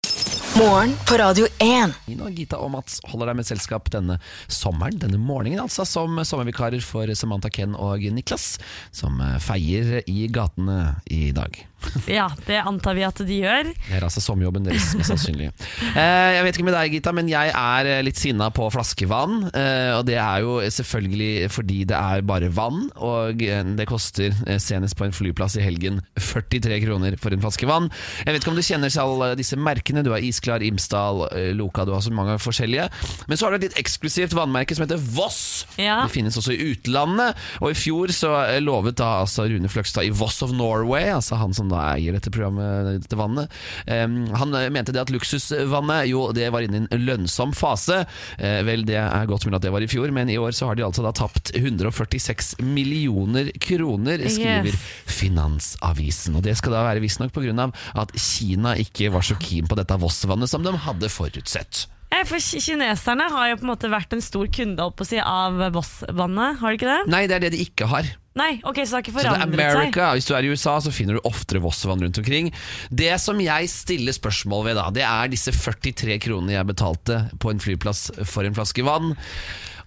[0.59, 1.93] Morgen på Radio 1.
[2.09, 4.17] Nina, Gita og Mats holder deg med selskap denne
[4.51, 8.57] sommeren, denne morgenen altså, som sommervikarer for Samantha, Ken og Niklas,
[8.91, 11.61] som eh, feier i gatene i dag.
[12.19, 13.71] ja, det antar vi at de gjør.
[13.71, 15.51] Det er altså sommerjobben deres, mest sannsynlig.
[15.93, 19.49] Eh, jeg vet ikke med deg, Gita, men jeg er eh, litt sinna på flaskevann.
[19.53, 24.99] Eh, og det er jo selvfølgelig fordi det er bare vann, og det koster senest
[24.99, 27.89] på en flyplass i helgen 43 kroner for en flaske vann.
[28.25, 30.05] Jeg vet ikke om du kjenner til alle disse merkene.
[30.07, 31.25] Du har Isklar, Imsdal,
[31.57, 32.89] Loka, du har så mange forskjellige.
[33.31, 35.67] Men så har du et litt eksklusivt vannmerke som heter Voss.
[35.79, 36.03] Ja.
[36.05, 37.39] Det finnes også i utlandet.
[37.63, 41.55] Og i fjor så lovet da altså Rune Fløgstad i Voss of Norway, altså han
[41.57, 43.53] som han da eier dette programmet, dette vannet.
[43.89, 48.03] Han eh, mente det at luksusvannet jo, det var inne i en lønnsom fase.
[48.39, 50.71] Eh, vel, det er godt mulig at det var i fjor, men i år så
[50.71, 54.81] har de altså da tapt 146 millioner kroner, skriver Yes.
[55.19, 56.37] Finansavisen.
[56.39, 57.69] Og det skal da være visstnok pga.
[57.99, 61.87] at Kina ikke var så keen på dette Voss-vannet som de hadde forutsett.
[62.29, 65.61] For kineserne har jo på en måte vært en stor kunde opp å si, av
[65.75, 67.13] Voss-vannet, har de ikke det?
[67.13, 68.09] Nei, det er det de ikke har.
[68.39, 69.81] Nei, ok, så det har ikke Så det er forandret seg.
[69.83, 70.09] America.
[70.15, 72.53] Hvis du er i USA, så finner du oftere Voss-vann rundt omkring.
[72.91, 77.51] Det som jeg stiller spørsmål ved, da, det er disse 43 kronene jeg betalte på
[77.51, 79.15] en flyplass for en flaske vann.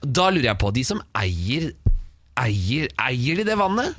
[0.04, 1.72] Da lurer jeg på, de som eier
[2.42, 3.98] Eier, eier de det vannet?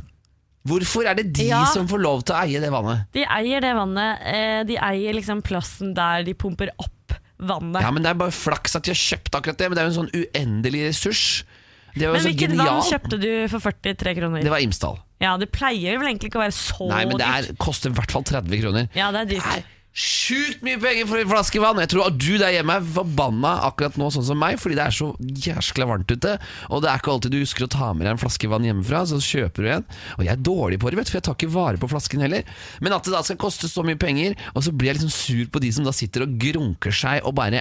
[0.67, 1.65] Hvorfor er det de Ja.
[1.69, 3.05] som får lov til å eie det vannet?
[3.13, 7.83] De eier det vannet, eh, de eier liksom plassen der de pumper opp vannet.
[7.83, 9.91] Ja, men Det er bare flaks at de har kjøpt akkurat det, men det er
[9.91, 11.45] jo en sånn uendelig ressurs.
[11.95, 14.45] Det var Men så hvilket vann kjøpte du for 43 kroner?
[14.47, 14.99] Det var Imsdal.
[15.23, 17.97] Ja, Det pleier vel egentlig ikke å være så Nei, men det er, koster i
[17.99, 18.89] hvert fall 30 kroner.
[18.97, 21.81] Ja, det er Det er sjukt mye penger for en flaske vann.
[21.83, 24.87] Jeg tror at du der hjemme er forbanna akkurat nå, sånn som meg, fordi det
[24.87, 26.37] er så jæskla varmt ute.
[26.73, 29.05] Og det er ikke alltid du husker å ta med deg en flaske vann hjemmefra,
[29.11, 29.87] så kjøper du en.
[30.19, 32.25] Og jeg er dårlig på det, vet du, for jeg tar ikke vare på flasken
[32.25, 32.49] heller.
[32.81, 35.53] Men at det da skal koste så mye penger, og så blir jeg liksom sur
[35.53, 37.61] på de som da sitter og grunker seg og bare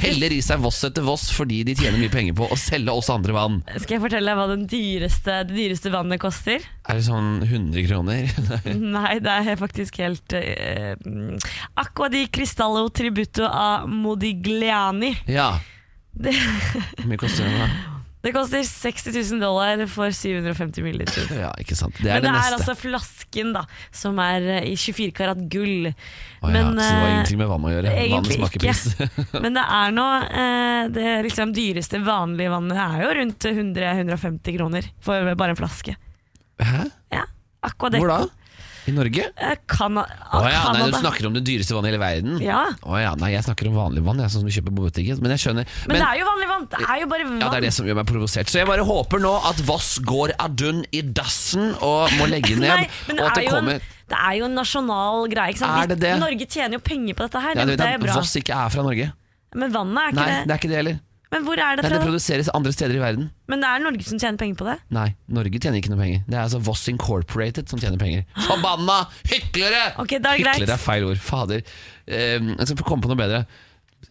[0.00, 3.10] heller i seg Voss etter Voss fordi de tjener mye penger på å selge oss
[3.12, 3.60] andre vann.
[3.76, 6.64] Skal jeg fortelle deg hva den dyreste, det dyreste vannet koster?
[6.86, 8.30] Er det sånn 100 kroner?
[8.96, 10.36] Nei, det er faktisk helt
[10.94, 11.50] eh,
[11.82, 15.14] Acqua di cristallo tributo a Modigliani.
[15.26, 15.54] ja.
[16.16, 16.32] Det,
[16.96, 17.96] Hvor mye koster den da?
[18.24, 21.28] det koster 60 000 dollar for 750 milliliter.
[21.36, 21.94] Ja, ikke sant.
[22.00, 25.44] Det er Men det, det er altså flasken, da, som er eh, i 24 karat
[25.52, 25.90] gull.
[26.40, 27.92] Oh, ja, Men, så det var eh, ingenting med vann å gjøre.
[28.02, 29.10] Egentlig ikke.
[29.44, 34.90] Men det er nå eh, Det liksom dyreste vanlige vannet er jo rundt 100-150 kroner
[35.04, 35.94] for bare en flaske.
[36.64, 36.82] Hæ?
[37.12, 37.26] Ja,
[37.68, 38.08] Aquadeco.
[38.08, 38.45] Hvor da?
[38.86, 39.24] I Norge?
[39.34, 40.04] Eh, Cana
[40.46, 42.36] ja, nei, du snakker om det dyreste vannet i hele verden?
[42.44, 42.60] Ja.
[42.86, 45.18] Å ja, nei, jeg snakker om vanlig vann, jeg, sånn som vi kjøper på butikken.
[45.24, 45.74] Men jeg skjønner.
[45.88, 46.68] Men, det er jo vanlig vann!
[46.70, 47.40] Det er jo bare vann.
[47.42, 48.52] ja, det er det som gjør meg provosert.
[48.52, 52.70] Så jeg bare håper nå at Voss går adun i dassen og må legge ned.
[52.70, 55.56] Nei, men det og at det en, kommer det er jo en nasjonal greie.
[55.66, 56.12] Er det det?
[56.22, 57.58] Norge tjener jo penger på dette her.
[57.58, 58.20] ja, det, det er bra.
[58.20, 59.10] Voss ikke er fra Norge.
[59.56, 60.38] Men vannet er ikke Nei, det.
[60.46, 60.98] det er ikke det heller.
[61.34, 63.24] Men hvor er det Nei, det produseres andre steder i verden.
[63.50, 64.76] Men det er Norge som tjener penger på det.
[64.94, 65.08] Nei,
[65.38, 66.20] Norge tjener ikke noe penger.
[66.28, 68.22] Det er altså Voss Incorporated som tjener penger.
[68.46, 69.84] Forbanna hyklere!
[70.02, 70.60] Ok, det er greit.
[70.60, 71.20] Hyklere er feil ord.
[71.22, 71.60] Fader.
[72.06, 73.44] Uh, jeg skal komme på noe bedre.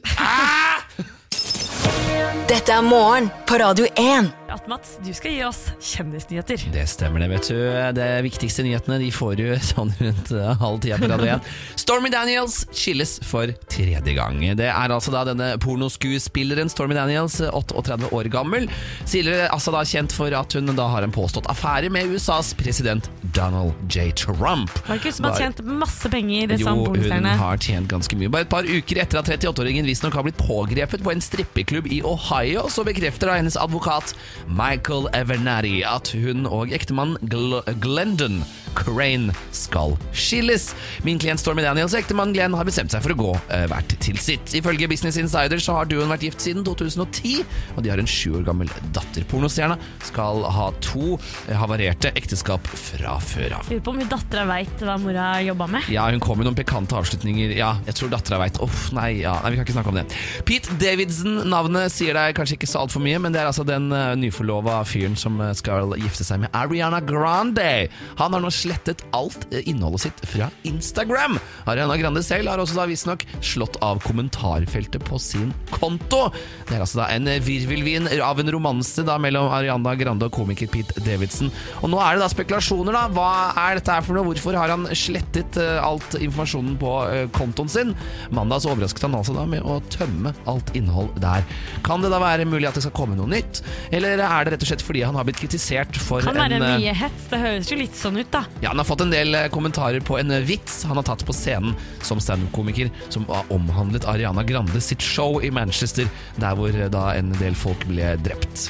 [2.45, 4.27] Dette er morgen på Radio 1.
[4.53, 6.61] At Mats, du skal gi oss kjendisnyheter.
[6.71, 7.57] Det stemmer det, vet du.
[7.97, 11.47] De viktigste nyhetene de får du sånn rundt eh, halv tida på Radio 1.
[11.81, 14.37] Stormy Daniels skilles for tredje gang.
[14.55, 18.69] Det er altså da denne pornoskuespilleren Stormy Daniels, eh, 38 år gammel.
[19.09, 23.09] Tidligere altså da kjent for at hun da har en påstått affære med USAs president
[23.35, 24.11] Donald J.
[24.21, 24.71] Trump.
[24.85, 28.31] Var det ikke hun som har tjent masse penger jo, hun har tjent ganske mye.
[28.31, 31.99] Bare et par uker etter at 38-åringen visstnok har blitt pågrepet på en strippeklubb i
[32.05, 32.34] Ohio,
[32.69, 34.11] så bekrefter da hennes advokat
[34.47, 38.41] Michael Evernati at hun og ektemannen Gl Glendon
[38.75, 40.69] Crane skal skilles.
[41.05, 43.95] Min klient Stormy Daniels og ektemann Glenn har bestemt seg for å gå eh, hvert
[44.03, 44.53] til sitt.
[44.57, 47.43] Ifølge Business Insider så har duoen vært gift siden 2010,
[47.75, 49.25] og de har en sju år gammel datter.
[49.31, 53.71] Pornostjerna skal ha to eh, havarerte ekteskap fra før av.
[53.71, 55.89] Lurer på om dattera veit hva mora jobba med.
[55.93, 57.55] Ja, hun kom med noen pikante avslutninger.
[57.57, 58.59] Ja, jeg tror dattera veit.
[58.63, 59.37] Uff, nei, ja.
[59.43, 60.05] nei, vi kan ikke snakke om det.
[60.47, 63.89] Pete Davidson, navnet sier deg kanskje ikke så altfor mye, men det er altså den
[63.93, 67.87] uh, nyforlova fyren som eh, skal gifte seg med Ariana Grande.
[68.19, 71.37] Han har nå slettet alt eh, innholdet sitt fra Instagram.
[71.69, 76.27] Ariana Grande selv har også da visstnok slått av kommentarfeltet på sin konto.
[76.67, 80.69] Det er altså da en virvelvin av en romanse da mellom Ariana Grande og komiker
[80.71, 81.51] Pete Davidson.
[81.81, 83.05] Og nå er det da spekulasjoner, da.
[83.15, 83.29] Hva
[83.67, 84.27] er dette her for noe?
[84.31, 87.93] Hvorfor har han slettet eh, alt informasjonen på eh, kontoen sin?
[88.35, 91.45] Mandag så overrasket han altså da med å tømme alt innhold der.
[91.85, 93.61] Kan det da være mulig at det skal komme noe nytt?
[93.95, 96.67] Eller er det rett og slett fordi han har blitt kritisert for Kan være en
[96.67, 97.29] eh, mye hets.
[97.31, 98.45] Det høres jo litt sånn ut, da.
[98.61, 101.25] Ja, Han har fått en del eh, kommentarer på en eh, vits han har tatt
[101.27, 106.07] på scenen som standup-komiker, som har omhandlet Ariana Grande sitt show i Manchester,
[106.39, 108.69] der hvor eh, da en del folk ble drept.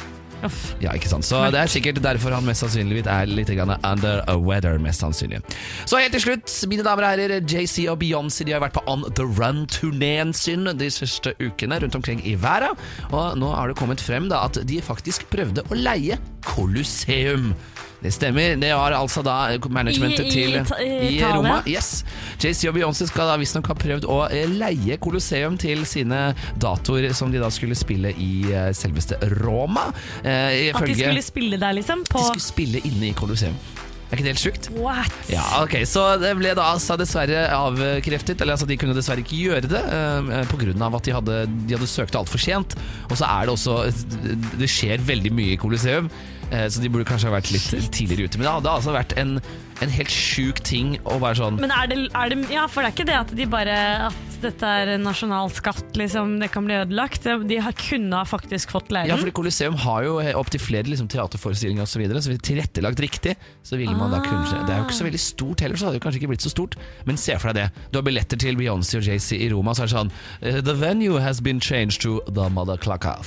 [0.78, 1.26] Ja, ikke sant?
[1.26, 5.40] Så det er sikkert derfor han mest sannsynligvis er litt under a weather, mest sannsynlig.
[5.90, 8.84] Så helt til slutt, mine damer og herrer, JC og Beyoncé de har vært på
[8.92, 12.78] On The Run-turneen sin de siste ukene rundt omkring i verden.
[13.12, 17.54] Og nå har det kommet frem da at de faktisk prøvde å leie Colosseum.
[18.06, 18.56] Det stemmer.
[18.62, 19.36] Det var altså da
[19.74, 20.58] managementet I- i til
[21.10, 21.62] i Roma.
[21.66, 22.04] Yes.
[22.42, 26.28] JC og Beyoncé skal da visstnok ha prøvd å eh, leie Colosseum til sine
[26.62, 29.88] datoer som de da skulle spille i eh, selveste Roma.
[30.24, 32.06] Eh, At de skulle spille der, liksom?
[32.10, 33.58] På de skulle spille inne i Colosseum.
[34.06, 34.68] Er ikke det helt sjukt?
[34.78, 35.14] What?
[35.32, 38.38] Ja, ok, Så det ble da altså dessverre avkreftet.
[38.42, 40.76] Eller altså De kunne dessverre ikke gjøre det eh, pga.
[40.94, 42.78] at de hadde, de hadde søkt altfor sent.
[43.10, 43.80] Og så er det også
[44.62, 48.30] Det skjer veldig mye i Coliseum, eh, så de burde kanskje ha vært litt tidligere
[48.30, 48.40] ute.
[48.40, 49.38] Men det hadde altså vært en,
[49.84, 52.92] en helt sjuk ting å være sånn Men er det, er det Ja, for det
[52.92, 53.78] er ikke det at de bare
[54.08, 57.24] At dette er en nasjonalskatt, liksom, det kan bli ødelagt.
[57.50, 59.10] De har, kunne faktisk fått leiren.
[59.10, 61.96] Ja, for Coliseum har jo opptil flere liksom, teaterforestillinger osv.
[61.96, 65.08] Så, videre, så tilrettelagt riktig, så ville man da kunne Det er jo ikke så
[65.08, 66.78] veldig stort heller, så hadde det kanskje ikke blitt så stort.
[67.10, 67.88] Men se for deg det.
[67.90, 70.78] Du har billetter til Beyoncé og Jay-Z i Roma, så er det sånn eh, The
[70.78, 73.18] venue has been changed to the Mother Clacca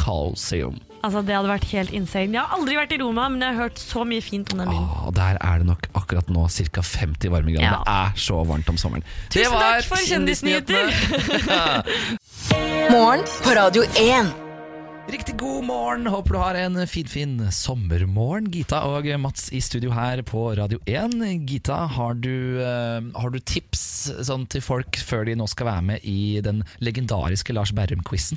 [0.00, 0.80] Coliseum.
[0.98, 2.34] Altså, det hadde vært helt insane.
[2.34, 4.72] Jeg har aldri vært i Roma, men jeg har hørt så mye fint om den
[4.72, 4.88] byen.
[4.88, 6.82] Åh, der er det nok akkurat nå ca.
[6.82, 7.68] 50 varmegrader.
[7.68, 7.78] Ja.
[7.78, 9.06] Det er så varmt om sommeren.
[9.30, 10.90] Tusen takk for kjendisnyheter!
[12.94, 14.47] Morgen på Radio 1.
[15.08, 16.06] Riktig god morgen.
[16.06, 18.50] Håper du har en finfin fin sommermorgen.
[18.52, 21.16] Gita og Mats i studio her på Radio 1.
[21.48, 25.86] Gita, har du, eh, har du tips sånn, til folk før de nå skal være
[25.88, 28.36] med i den legendariske Lars Berrum-quizen?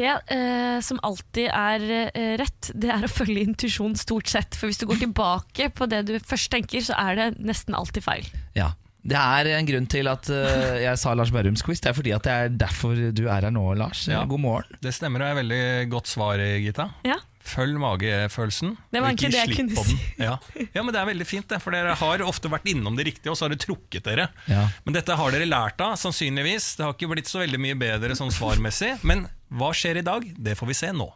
[0.00, 4.56] Det eh, som alltid er eh, rett, det er å følge intuisjon stort sett.
[4.56, 8.08] For hvis du går tilbake på det du først tenker, så er det nesten alltid
[8.08, 8.32] feil.
[8.56, 8.72] Ja.
[9.08, 11.80] Det er en grunn til at uh, jeg sa Lars Berrums quiz.
[11.84, 14.06] Det er fordi at det er derfor du er her nå, Lars.
[14.10, 14.24] Ja.
[14.28, 14.78] God morgen.
[14.84, 16.90] Det stemmer og er veldig godt svar, Gita.
[17.08, 17.20] Ja.
[17.48, 18.74] Følg magefølelsen.
[18.92, 19.96] Det var ikke egentlig det jeg kunne si.
[20.20, 20.34] Ja.
[20.74, 23.32] ja, men det er veldig fint, det, for dere har ofte vært innom det riktige,
[23.32, 24.28] og så har det trukket dere.
[24.50, 24.66] Ja.
[24.84, 26.74] Men dette har dere lært av, sannsynligvis.
[26.78, 28.98] Det har ikke blitt så veldig mye bedre sånn svarmessig.
[29.08, 30.28] Men hva skjer i dag?
[30.36, 31.08] Det får vi se nå.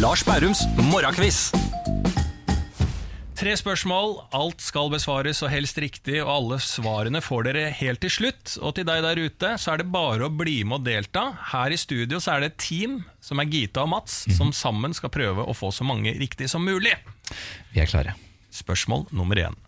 [0.00, 1.50] Lars Bærums morgenquiz.
[3.34, 8.12] Tre spørsmål, alt skal besvares og helst riktig, og alle svarene får dere helt til
[8.14, 8.52] slutt.
[8.62, 11.24] Og til deg der ute, så er det bare å bli med og delta.
[11.50, 14.94] Her i studio så er det et team, som er Gita og Mats, som sammen
[14.94, 16.94] skal prøve å få så mange riktig som mulig.
[17.74, 18.14] Vi er klare.
[18.54, 19.58] Spørsmål nummer én.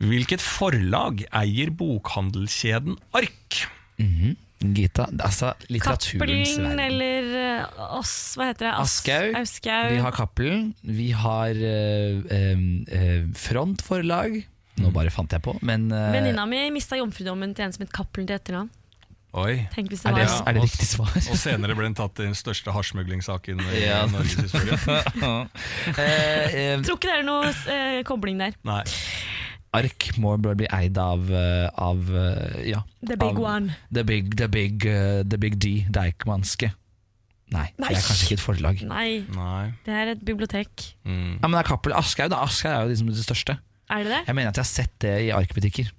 [0.00, 3.60] Hvilket forlag eier bokhandelskjeden Ark?
[4.72, 6.80] Gita, altså litteraturens Cappelen verden.
[6.86, 8.72] eller eh, oss, hva heter det?
[8.80, 9.90] Aschehoug.
[9.92, 14.40] Vi har Cappelen, vi har eh, eh, Frontforlag.
[14.80, 17.92] Nå bare fant jeg på, men eh, Venninna mi mista jomfrudommen til en som het
[17.94, 18.72] Cappelen til etternavn.
[19.34, 19.64] Oi.
[19.74, 21.10] Tenk hvis det er det, var Ja, er det riktig svar?
[21.18, 24.04] Og senere ble den tatt i den største hasjsmuglingssaken i Ja.
[24.06, 24.78] Norges historie.
[25.98, 28.54] Eh, eh, Tror ikke det er noe eh, kobling der.
[28.66, 28.82] Nei.
[29.74, 33.76] Ark må bli eid av, eh, av eh, ja, The big av one.
[33.92, 36.70] The Big, the big, uh, the big D, Deichmanske.
[37.54, 37.90] Nei, Nei.
[37.90, 38.80] det er kanskje ikke et forlag.
[38.88, 39.66] Nei, Nei.
[39.86, 40.70] det er et bibliotek.
[41.04, 41.36] Mm.
[41.42, 41.98] Ja, men det er Cappelen.
[41.98, 42.40] Aschehoug da.
[42.46, 43.58] Aschehoug er jo liksom det største.
[43.92, 44.22] Er det det?
[44.26, 45.90] Jeg mener at jeg har sett det i arkbutikker.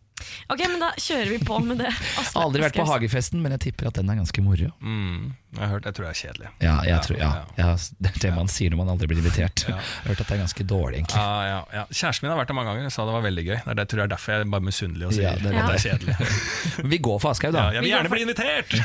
[0.51, 1.89] Ok, men da kjører vi på med det.
[2.21, 4.69] Asle, aldri vært på Hagefesten, men jeg tipper at den er ganske moro.
[4.81, 5.33] Mm.
[5.55, 6.49] Jeg har hørt, jeg tror det er kjedelig.
[6.59, 7.67] Ja, jeg Ja, tror, ja, ja,
[8.03, 9.63] det er det man sier når man aldri blir invitert.
[9.69, 9.77] Ja.
[9.77, 11.21] Jeg har hørt at det er ganske dårlig, egentlig.
[11.23, 11.85] Ja, ja, ja.
[11.91, 13.57] Kjæresten min har vært der mange ganger og sa det var veldig gøy.
[13.79, 15.79] Det tror jeg er derfor jeg er bare misunnelig og sier Ja, det er det
[15.79, 16.17] er kjedelig.
[16.95, 17.65] Vi går for Aschehoug, da.
[17.71, 18.77] Ja, jeg vil gjerne bli invitert!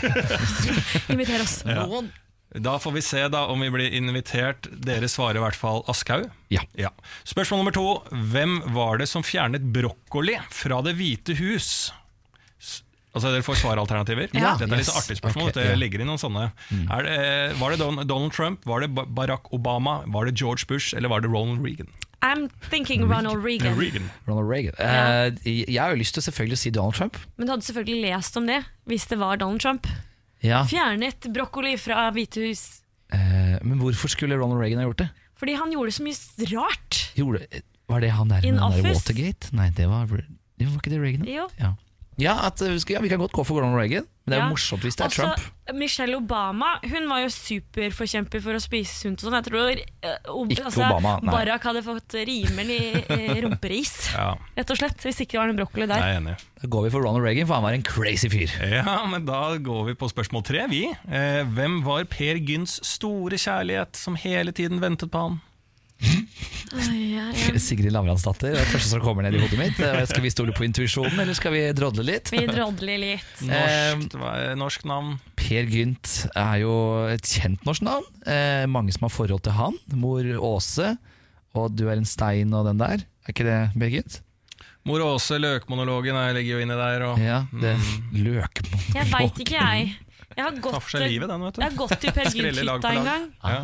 [1.12, 1.60] Inviter oss.
[2.58, 4.66] Da får vi se da om vi blir invitert.
[4.82, 6.24] Dere svarer i hvert fall Aschhaug.
[6.50, 6.90] Ja.
[7.24, 7.84] Spørsmål nummer to.
[8.32, 11.92] Hvem var det som fjernet brokkoli fra Det hvite hus?
[12.60, 12.82] S-
[13.14, 14.28] Altså Dere får svaralternativer.
[14.34, 14.52] Ja.
[14.58, 14.96] Dette er litt Yes.
[14.98, 15.48] artig spørsmål.
[15.50, 15.72] Okay, det.
[15.74, 15.78] Mm.
[15.80, 16.52] ligger i noen sånne
[16.90, 20.94] er det, Var det Don- Donald Trump, var det Barack Obama, var det George Bush
[20.94, 21.88] eller var det Ronald Reagan?
[22.22, 23.78] I'm thinking Ronald Reagan.
[23.78, 24.10] Reagan.
[24.28, 24.74] Ronald Reagan.
[24.78, 25.26] Ja.
[25.26, 27.16] Eh, jeg har jo lyst til selvfølgelig å si Donald Trump.
[27.38, 29.86] Men du hadde selvfølgelig lest om det hvis det var Donald Trump.
[30.44, 30.62] Ja.
[30.68, 32.82] Fjernet brokkoli fra Hvitehus.
[33.12, 35.10] Eh, men hvorfor skulle Ronald Reagan ha gjort det?
[35.40, 37.00] Fordi han gjorde så mye rart.
[37.16, 39.52] Gjorde, var det han der In med den der Watergate?
[39.56, 41.28] Nei, det var, det var ikke det Reagan?
[41.28, 41.48] Jo.
[41.60, 41.74] Ja,
[42.20, 44.46] ja, at, eh, ja, vi kan godt gå for Ronald Reagan, men det er jo
[44.46, 44.52] Ja.
[44.52, 45.74] morsomt hvis det er Også Trump.
[45.74, 49.20] Michelle Obama Hun var jo superforkjemper for å spise sunt.
[49.22, 51.32] og sånn Jeg tror uh, Ikke Ikke Obama, nei.
[51.34, 52.80] Barack hadde fått rimelig
[53.10, 53.92] uh, rumperis.
[54.20, 56.00] Ja, Rett og slett, Hvis ikke det var noe brokkoli der.
[56.02, 56.36] Nei, enig.
[56.60, 58.50] Da går vi for Ronald Reagan, for han var en crazy fyr.
[58.60, 60.66] Ja, men Da går vi på spørsmål tre.
[60.68, 60.84] vi.
[61.08, 65.40] Eh, hvem var Per Gynts store kjærlighet som hele tiden ventet på han?
[66.70, 67.58] Ai, ja, ja.
[67.66, 69.80] Sigrid Lavransdatter, er det første som kommer ned i hodet mitt.
[69.82, 72.30] Eh, Skal vi stole på intuisjonen, eller skal vi drodle litt?
[72.32, 73.30] Vi drodler litt.
[73.50, 75.16] Norsk, er norsk navn?
[75.40, 76.74] Per Gynt er jo
[77.10, 78.06] et kjent norsk navn.
[78.22, 79.78] Eh, mange som har forhold til han.
[79.98, 80.94] Mor Åse
[81.58, 83.02] og Du er en stein og den der.
[83.26, 84.20] Er ikke det Per Gynt?
[84.86, 87.08] Mor Åse, løkmonologen jeg ligger jo inni der.
[87.10, 87.82] Og Ja, det er
[88.14, 89.90] løkmonologen Jeg veit ikke, jeg.
[90.30, 93.26] Jeg har gått, livet, den, jeg har gått til Per Gynt-hytta en gang.
[93.42, 93.60] Ja.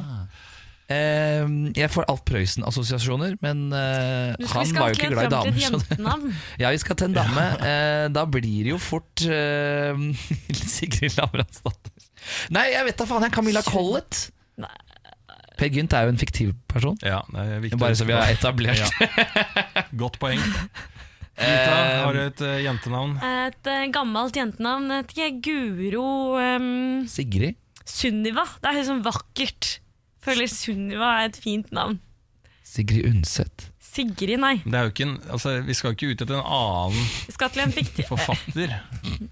[0.86, 1.42] Eh,
[1.74, 5.58] jeg får Alf Prøysen-assosiasjoner, men eh, han var jo ikke glad i damer.
[5.58, 7.46] så- Ja, vi skal til en dame.
[7.58, 9.98] Eh, da blir det jo fort eh,
[10.76, 11.90] Sigrid Lavransdatter.
[12.54, 13.26] Nei, jeg vet da faen.
[13.26, 14.28] Jeg Camilla Collett.
[14.62, 14.70] Nei.
[15.56, 16.98] Per Gynt er jo en fiktiv person.
[17.02, 17.78] ja, det er viktig.
[17.80, 18.88] Bare så vi har etablert Ja.
[20.02, 20.42] Godt poeng.
[21.36, 21.72] Gita,
[22.04, 23.16] har du et uh, jentenavn?
[23.24, 24.92] Et uh, gammelt jentenavn.
[25.02, 27.56] Ikke, Guro um, Sigrid.
[27.88, 28.44] Sunniva.
[28.62, 29.74] Det er helt sånn vakkert.
[30.26, 32.00] Føler Sunniva er et fint navn.
[32.66, 33.68] Sigrid Undset.
[33.86, 34.56] Sigrid, nei.
[34.66, 37.52] Det er jo ikke en, altså, vi skal jo ikke ut etter en annen skal
[37.54, 38.74] til en fiktiv forfatter.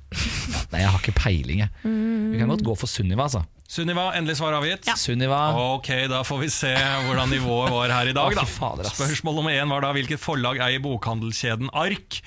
[0.72, 1.90] Nei, jeg har ikke peiling, jeg.
[2.32, 3.42] Vi kan godt gå for Sunniva, altså.
[3.68, 4.88] Sunniva, endelig svar avgitt.
[5.00, 5.42] Sunniva.
[5.74, 6.72] Ok, da får vi se
[7.08, 8.32] hvordan nivået var her i dag.
[8.32, 8.46] Å, Da.
[8.48, 8.96] fader, ass.
[8.96, 12.20] Spørsmål nummer én var da hvilket forlag eier bokhandelskjeden Ark?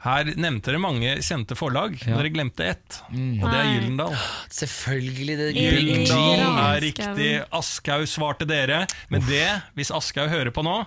[0.00, 2.16] Her nevnte dere mange kjente forlag, men Ja.
[2.22, 3.00] dere glemte ett.
[3.10, 4.14] Og det er Gyllendal.
[4.14, 4.16] Gyldendal.
[4.48, 5.36] Selvfølgelig.
[5.36, 7.30] Det Gyllendal Gyldendal er riktig.
[7.52, 8.86] Aschhaug svarte dere.
[9.10, 9.44] Men det,
[9.76, 10.78] hvis Aschhaug hører på nå,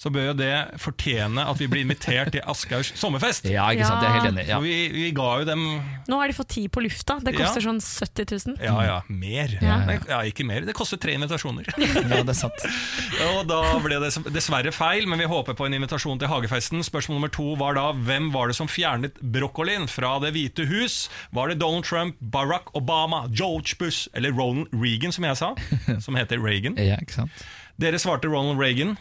[0.00, 3.44] så bør jo det fortjene at vi blir invitert til Aschehougs sommerfest.
[3.50, 4.00] Ja, ikke sant.
[4.00, 4.44] Jeg er helt enig.
[4.48, 4.58] Ja.
[4.64, 5.64] Vi, vi ga jo dem
[6.08, 7.18] Nå har de fått ti på lufta.
[7.20, 7.66] Det koster Ja.
[7.68, 8.56] sånn 70 000.
[8.64, 9.52] Ja ja, mer.
[9.60, 9.76] Ja.
[10.08, 10.64] Ja, ikke mer.
[10.64, 11.68] Det koster tre invitasjoner.
[11.78, 12.64] ja, det er sant.
[13.34, 16.80] Og da ble det dessverre feil, men vi håper på en invitasjon til hagefesten.
[16.86, 21.10] Spørsmål nummer to var da hvem var det som fjernet brokkolien fra Det hvite hus?
[21.36, 25.52] Var det Donald Trump, Barack Obama, George Bush eller Ronald Reagan, som jeg sa?
[26.04, 26.80] Som heter Reagan.
[26.80, 27.44] Ja, ikke sant?
[27.80, 28.96] Dere svarte Ronald Reagan.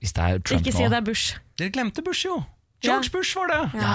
[0.00, 1.36] Hvis det er Trump Ikke si at det er Bush.
[1.58, 2.42] Dere glemte Bush, jo.
[2.84, 3.62] George Bush var det.
[3.76, 3.94] Ja.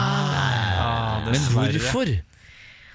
[0.77, 2.11] Ja, Men hvorfor?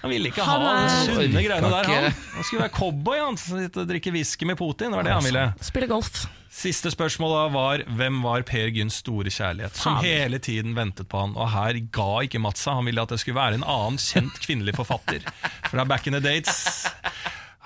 [0.01, 1.89] Han ville ikke Han ha de er- sunne greiene der.
[1.91, 2.13] Han.
[2.35, 4.93] han skulle være cowboy han, sitte og drikke whisky med Putin.
[4.95, 5.43] Det var det han ville.
[5.61, 6.23] Spille golf.
[6.51, 10.05] Siste spørsmål da var hvem var Per Gynns store kjærlighet, som Faen.
[10.05, 11.35] hele tiden ventet på han.
[11.37, 12.75] Og her ga ikke Mats seg.
[12.81, 15.23] Han ville at det skulle være en annen kjent kvinnelig forfatter
[15.71, 16.87] fra back in the dates.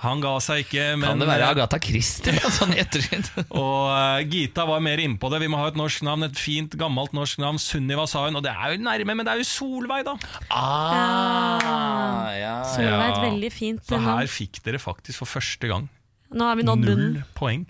[0.03, 2.33] Han ga seg ikke, men Kan det være Agatha Christie?
[2.57, 3.29] Sånn i ettertid.
[3.55, 5.39] Og uh, Gita var mer innpå det.
[5.45, 7.57] Vi må ha et norsk navn, et fint, gammelt norsk navn.
[7.63, 10.17] Sunniva sa hun, og det er jo nærme, men det er jo Solveig, da.
[10.51, 14.09] Ah, ja, Solveig er et veldig fint Så navn.
[14.19, 15.87] her fikk dere faktisk for første gang
[16.35, 17.13] Nå har vi nådd bunnen.
[17.15, 17.63] null poeng.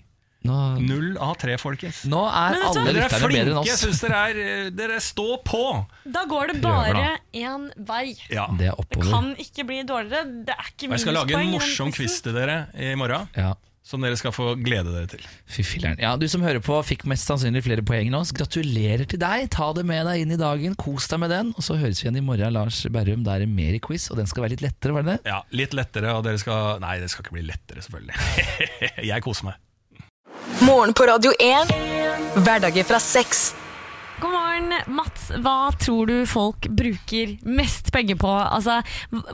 [0.46, 2.04] Nå, Null av tre, folkens.
[2.08, 3.66] nå er alle Dere er lytterne bedre enn flinke.
[3.66, 3.84] Jeg oss.
[3.84, 5.62] syns dere er eh, Dere står på.
[6.16, 8.14] Da går det bare én vei.
[8.32, 8.46] Ja.
[8.56, 10.24] Det er Det kan ikke bli dårligere.
[10.46, 10.96] Det er ikke minuspoeng.
[10.96, 13.54] jeg skal lage en morsom quiz til dere i morgen, Ja.
[13.86, 15.20] som dere skal få glede dere til.
[15.46, 16.00] Fy filleren.
[16.02, 18.32] Ja, du som hører på fikk mest sannsynlig flere poeng enn oss.
[18.34, 19.44] Gratulerer til deg.
[19.54, 20.74] Ta det med deg inn i dagen.
[20.74, 21.52] Kos deg med den.
[21.56, 23.22] Og så høres vi igjen i morgen, Lars Berrum.
[23.22, 25.30] Da er det mer i quiz, og den skal være litt lettere, var det det?
[25.30, 28.18] Ja, Litt lettere, og dere skal Nei, det skal ikke bli lettere, selvfølgelig.
[29.12, 29.62] jeg koser meg.
[30.60, 31.72] Morgen på Radio 1.
[32.44, 33.54] Hverdager fra seks.
[34.20, 35.28] God morgen, Mats.
[35.44, 38.30] Hva tror du folk bruker mest penger på?
[38.32, 38.78] Altså,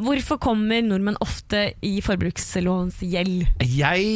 [0.02, 3.46] hvorfor kommer nordmenn ofte i forbrukslånsgjeld?
[3.62, 4.08] Jeg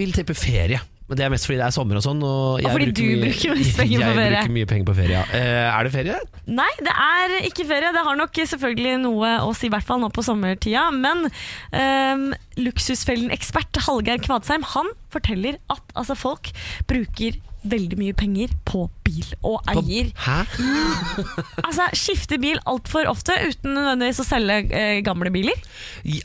[0.00, 0.82] vil tippe ferie.
[1.12, 2.22] Men Det er mest fordi det er sommer og sånn.
[2.24, 5.24] Og jeg fordi du bruker mest penger på jeg bruker mye penger på ferie, ja.
[5.36, 6.16] Eh, Er det ferie?
[6.48, 7.92] Nei, det er ikke ferie.
[7.92, 10.88] Det har nok selvfølgelig noe å si, i hvert fall nå på sommertida.
[10.96, 12.26] Men um,
[12.64, 16.48] luksusfellen-ekspert Hallgeir Kvadsheim han forteller at altså, folk
[16.88, 20.08] bruker veldig mye penger på bil og eier.
[20.18, 20.40] Hæ?
[21.66, 25.58] Altså, Skifter bil altfor ofte uten nødvendigvis å selge eh, gamle biler.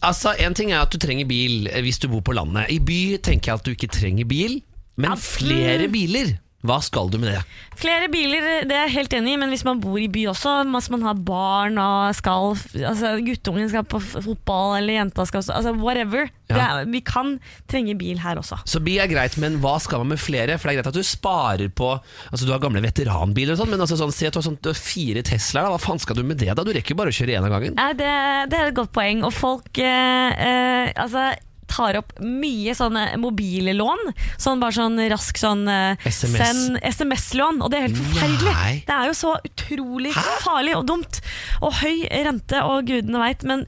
[0.01, 2.71] Altså, En ting er at du trenger bil eh, hvis du bor på landet.
[2.73, 4.57] I by tenker jeg at du ikke trenger bil,
[4.97, 6.35] men flere biler.
[6.67, 7.41] Hva skal du med det?
[7.77, 10.55] Flere biler, det er jeg helt enig i, men hvis man bor i by også,
[10.73, 12.55] hvis man har barn og skal
[12.89, 16.25] altså Guttungen skal på fotball, eller jenta skal også altså Whatever.
[16.49, 16.79] Det Ja.
[16.81, 17.35] er, vi kan
[17.69, 18.57] trenge bil her også.
[18.65, 20.57] Så bil er greit, men hva skal man med flere?
[20.57, 21.91] For det er greit at du sparer på
[22.33, 24.59] Altså Du har gamle veteranbiler og sånn, men altså sånn, si at du har, sånn,
[24.75, 25.69] fire Teslaer.
[25.71, 26.49] Hva faen skal du med det?
[26.57, 26.63] da?
[26.65, 27.77] Du rekker jo bare å kjøre én av gangen.
[27.77, 28.11] Nei, det,
[28.49, 29.21] det er et godt poeng.
[29.29, 31.29] Og folk eh, eh, altså,
[31.69, 34.11] tar opp mye sånne mobile lån.
[34.41, 36.81] Sånn bare sånn rask sånn eh, SMS.
[36.97, 37.61] SMS-lån.
[37.63, 38.57] Og det er helt forferdelig.
[38.57, 38.73] Nei.
[38.87, 41.21] Det er jo så utrolig farlig og dumt.
[41.61, 43.45] Og høy rente, og gudene veit.
[43.47, 43.65] Men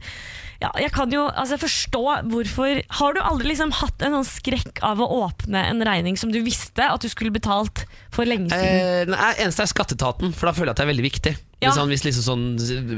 [0.60, 2.02] ja, jeg kan jo altså, forstå
[2.34, 6.34] hvorfor Har du aldri liksom hatt en sånn skrekk av å åpne en regning som
[6.34, 9.08] du visste at du skulle betalt for lenge siden?
[9.08, 11.36] Eh, nei, eneste er skatteetaten, for da føler jeg at det er veldig viktig.
[11.60, 11.74] Ja.
[11.76, 12.44] Sånn, hvis liksom sånn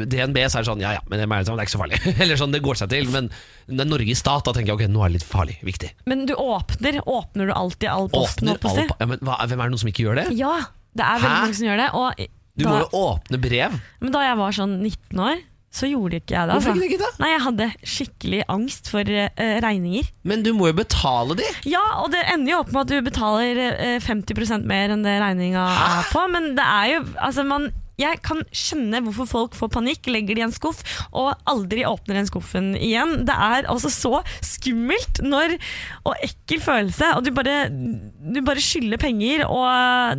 [0.05, 1.97] DNB så er det sånn ja ja, men det er, det ikke så farlig.
[2.21, 3.09] Eller sånn, det går seg til.
[3.09, 3.31] Men
[3.65, 5.57] det er i stat, da tenker jeg ok, nå er det litt farlig.
[5.65, 5.93] Viktig.
[6.09, 8.51] Men du åpner Åpner du alltid all posten?
[8.51, 10.27] Åpner all ja, men hva, Hvem er det noen som ikke gjør det?
[10.37, 10.53] Ja,
[10.93, 11.45] det er veldig Hæ?
[11.45, 11.87] mange som gjør det.
[11.97, 12.21] Og
[12.53, 13.79] Du da, må jo åpne brev.
[14.03, 16.55] men da jeg var sånn 19 år, så gjorde ikke jeg det.
[16.57, 16.87] Hvorfor altså.
[16.87, 17.09] ikke det?
[17.21, 20.09] Nei, Jeg hadde skikkelig angst for uh, regninger.
[20.27, 21.47] Men du må jo betale de.
[21.71, 25.15] Ja, og det ender jo opp med at du betaler uh, 50% mer enn det
[25.23, 26.25] regninga er på.
[26.33, 27.69] Men det er jo altså man,
[28.01, 32.19] Jeg kan skjønne hvorfor folk får panikk, legger det i en skuff og aldri åpner
[32.19, 33.21] den skuffen igjen.
[33.27, 35.57] Det er altså så skummelt når,
[36.05, 39.45] og ekkel følelse, og du bare, du bare skylder penger.
[39.49, 39.67] Og,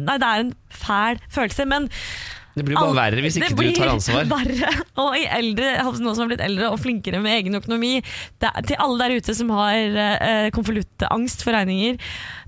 [0.03, 1.67] nei, det er en fæl følelse.
[1.69, 1.89] men
[2.57, 4.29] Det blir bare verre hvis ikke du tar ansvar.
[4.37, 4.75] verre.
[5.03, 7.95] Og i eldre, noen som har blitt eldre og flinkere med egen økonomi,
[8.43, 11.99] det til alle der ute som har eh, konvoluttangst for regninger,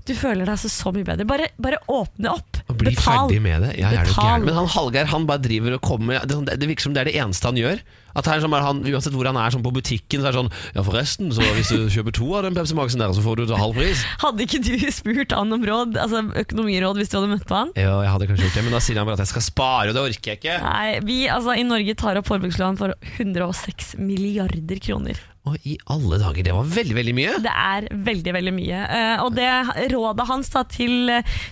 [0.05, 1.25] Du føler deg altså så mye bedre.
[1.25, 2.59] Bare, bare åpne opp.
[2.69, 3.25] Og bli Betal.
[3.25, 3.71] ferdig med det.
[3.79, 4.45] Ja, jeg er jo gæren.
[4.45, 7.15] Men han Hallgeir han bare driver og kommer det, det virker som det er det
[7.23, 7.81] eneste han gjør.
[8.15, 10.51] At her, sånn, han, Uansett hvor han er sånn på butikken, så er det sånn
[10.77, 13.45] Ja, forresten, så hvis du kjøper to av den Pepsi Maxen der, så får du
[13.49, 14.05] til halv pris.
[14.21, 17.75] Hadde ikke du spurt han om råd, altså økonomiråd hvis du hadde møtt på han?
[17.75, 19.91] Jo, jeg hadde kanskje gjort det, men da sier han bare at jeg skal spare,
[19.91, 20.57] og det orker jeg ikke.
[20.63, 25.19] Nei, vi altså, i Norge tar opp forbrukslån for 106 milliarder kroner.
[25.45, 27.33] Og i alle dager, det var veldig, veldig mye.
[27.45, 28.79] Det er veldig, veldig mye.
[28.97, 29.49] Eh, og det
[29.93, 31.11] rådet hans da, til,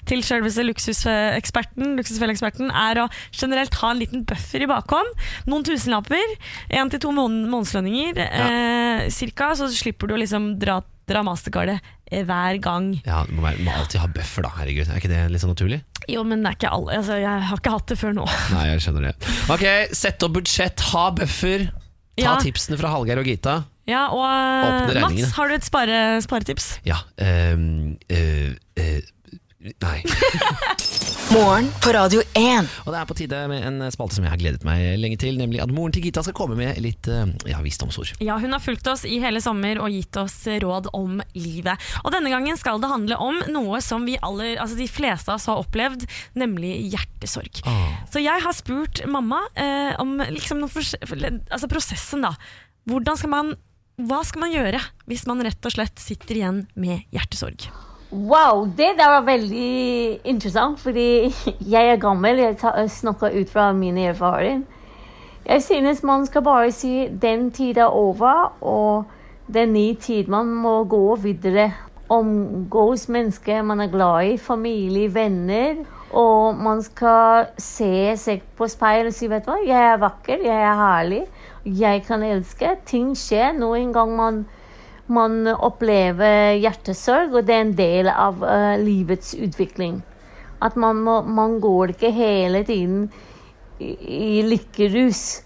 [0.09, 5.11] til selveste luksuseksperten, luksusfelleeksperten er å generelt ha en liten buffer i bakhånd.
[5.51, 6.35] Noen tusenlapper.
[6.73, 10.79] Én til to mån månedslønninger eh, cirka, så slipper du å liksom dra,
[11.09, 11.77] dra mastercardet
[12.09, 12.89] eh, hver gang.
[13.05, 14.53] Ja, du må, være, må alltid ha buffer, da.
[14.57, 15.83] Herregud, er ikke det litt sånn naturlig?
[16.11, 16.97] Jo, men det er ikke alle.
[16.99, 18.25] Altså, jeg har ikke hatt det før nå.
[18.55, 19.13] Nei, jeg skjønner det.
[19.53, 21.69] Ok, sett opp budsjett, ha buffer.
[22.13, 22.33] Ta Ja.
[22.41, 23.53] tipsene fra Hallgeir og Gita.
[23.89, 25.01] Ja, og eh.
[25.03, 26.77] Mats, har du et spare, sparetips?
[26.87, 29.01] Ja ehm, eh, eh,
[29.63, 30.01] Nei.
[31.33, 32.67] Morgen på Radio 1.
[32.83, 35.37] Og det er på tide med en spalte som jeg har gledet meg lenge til,
[35.39, 37.07] nemlig at moren til Gita skal komme med litt
[37.47, 38.11] ja, visdomsord.
[38.19, 41.79] Ja, Hun har fulgt oss i hele sommer og gitt oss råd om livet.
[42.03, 45.39] Og Denne gangen skal det handle om noe som vi aller, altså de fleste av
[45.39, 46.03] oss har opplevd,
[46.35, 47.63] nemlig hjertesorg.
[48.11, 52.27] Så jeg har spurt mamma eh, om liksom noen, altså prosessen.
[52.27, 52.35] da.
[52.91, 53.55] Hvordan skal man,
[54.01, 57.67] hva skal man gjøre hvis man rett og slett sitter igjen med hjertesorg?
[58.13, 61.33] Wow, det der var veldig interessant, fordi
[61.73, 62.41] jeg er gammel.
[62.41, 64.63] Jeg snakker ut fra min erfaring.
[65.45, 69.05] Jeg synes man skal bare si den tid er over, og
[69.47, 71.71] det er ny tid man må gå videre.
[72.09, 75.83] Omgås mennesker man er glad i, familie, venner.
[76.13, 80.45] Og man skal se seg på speil og si vet du hva, jeg er vakker,
[80.45, 81.23] jeg er herlig,
[81.63, 82.75] jeg kan elske.
[82.85, 83.53] Ting skjer.
[83.57, 84.43] Noen gang man
[85.11, 90.01] man opplever hjertesorg, og det er en del av uh, livets utvikling.
[90.63, 93.09] At man, må, man går ikke hele tiden
[93.79, 93.91] i,
[94.39, 95.43] i lykkerus.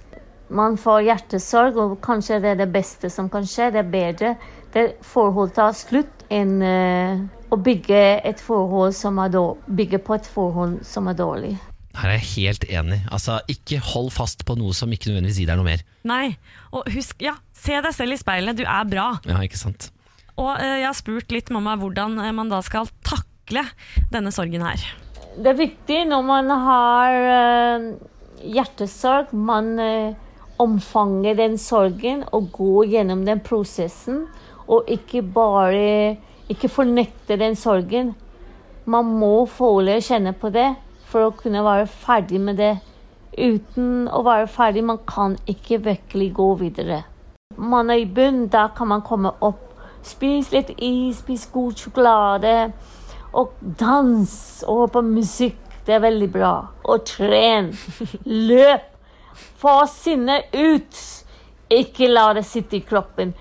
[0.53, 3.72] Man får hjertesorg, og kanskje det er det beste som kan skje.
[3.74, 4.36] Det er bedre
[4.76, 9.34] det forhold tar slutt enn uh, å bygge, et forhold som er
[9.65, 11.55] bygge på et forhold som er dårlig.
[11.97, 12.99] Her er jeg helt enig.
[13.11, 15.83] Altså, Ikke hold fast på noe som ikke nødvendigvis gir deg noe mer.
[16.07, 16.37] Nei,
[16.71, 19.07] og husk, ja, se deg selv i speilet, du er bra.
[19.27, 19.89] Ja, ikke sant?
[20.37, 23.65] Og eh, jeg har spurt litt mamma hvordan eh, man da skal takle
[24.13, 24.85] denne sorgen her.
[25.37, 27.89] Det er viktig når man har eh,
[28.45, 30.13] hjertesorg, man eh,
[30.61, 34.25] omfanger den sorgen og går gjennom den prosessen,
[34.67, 36.17] og ikke bare
[36.51, 38.13] ikke fornekte den sorgen.
[38.87, 40.69] Man må få og kjenne på det
[41.18, 42.76] for å kunne være ferdig med det.
[43.38, 47.01] Uten å være ferdig, man kan ikke virkelig gå videre.
[47.57, 49.63] Man er i bunn, da kan man komme opp.
[50.05, 52.53] Spis litt is, spis god sjokolade.
[53.34, 54.36] Og dans
[54.68, 55.57] og hør på musikk.
[55.88, 56.53] Det er veldig bra.
[56.86, 57.72] Og tren.
[58.51, 58.93] Løp.
[59.57, 61.01] Få sinnet ut.
[61.74, 63.34] Ikke la det sitte i kroppen.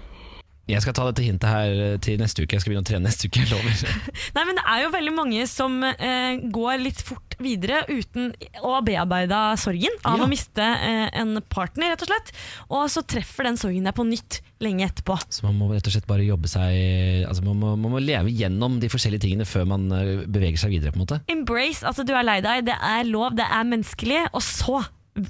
[0.67, 2.57] Jeg skal ta dette hintet her eh, til neste uke.
[2.57, 3.45] Jeg skal begynne å trene neste uke.
[3.45, 3.93] Jeg lover.
[4.35, 8.33] Nei, men Det er jo veldig mange som eh, går litt fort videre uten
[8.65, 10.25] å ha bearbeida sorgen av Ja.
[10.25, 12.33] å miste eh, en partner, rett og slett.
[12.73, 15.19] Og så treffer den sorgen deg på nytt lenge etterpå.
[15.31, 18.33] Så man må rett og slett bare jobbe seg Altså Man må, man må leve
[18.33, 20.91] gjennom de forskjellige tingene før man eh, beveger seg videre.
[20.95, 22.65] på en måte Embrace at du er lei deg.
[22.73, 24.25] Det er lov, det er menneskelig.
[24.33, 24.81] Og så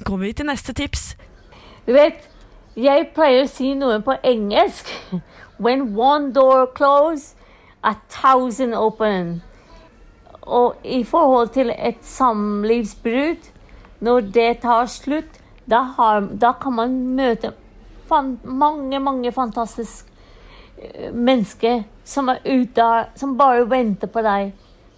[0.07, 1.11] kommer vi til neste tips.
[1.87, 2.25] Du vet,
[2.77, 4.91] jeg pleier å si noe på engelsk.
[5.63, 7.35] When one door closes,
[7.83, 9.43] a thousand open.
[10.43, 13.49] Og i forhold til et samlivsbrudd,
[14.01, 17.53] når det tar slutt, da, har, da kan man møte
[18.07, 20.13] fan, mange, mange fantastiske
[20.79, 24.53] eh, mennesker som er ute, som bare venter på deg.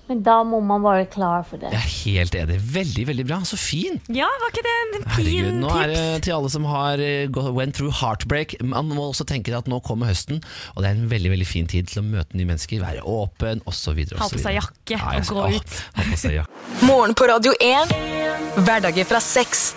[0.09, 1.69] Men da må man være klar for det.
[1.75, 2.59] Jeg er helt enig.
[2.73, 3.39] Veldig, veldig bra.
[3.45, 3.99] Så fin!
[4.09, 5.59] Ja, var ikke det en Herregud, tips?
[5.61, 8.55] nå er det til alle som har eh, went through heartbreak.
[8.65, 10.41] Man må også tenke at nå kommer høsten,
[10.75, 13.61] og det er en veldig veldig fin tid til å møte nye mennesker, være åpen
[13.69, 14.01] osv.
[14.17, 15.77] Ha på seg jakke og gå ut.
[15.99, 16.65] Ha på seg jakke.
[16.89, 17.93] Morgen på Radio 1.
[18.65, 19.69] Hverdager fra seks.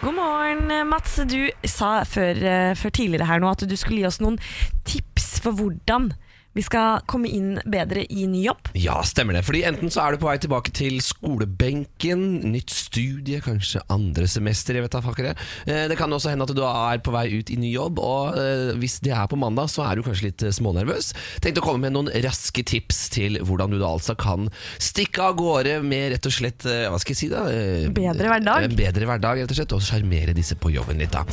[0.00, 1.14] God morgen, Mats.
[1.28, 4.40] Du sa før, eh, før tidligere her nå at du skulle gi oss noen
[4.88, 6.10] tips for hvordan
[6.54, 8.68] vi skal komme inn bedre i ny jobb.
[8.78, 9.42] Ja, stemmer det.
[9.46, 14.76] Fordi enten så er du på vei tilbake til skolebenken, nytt studie, kanskje andre semester,
[14.78, 15.34] jeg vet da fakker det.
[15.66, 18.38] Eh, Det kan også hende at du er på vei ut i ny jobb, og
[18.38, 21.12] eh, hvis det er på mandag, så er du kanskje litt eh, smånervøs.
[21.42, 24.46] Tenkte å komme med noen raske tips til hvordan du da altså kan
[24.78, 27.42] stikke av gårde med rett og slett, hva skal jeg si da?
[27.94, 28.68] Bedre hverdag.
[28.78, 31.24] Bedre hverdag, rett og slett, og sjarmere disse på jobben litt da.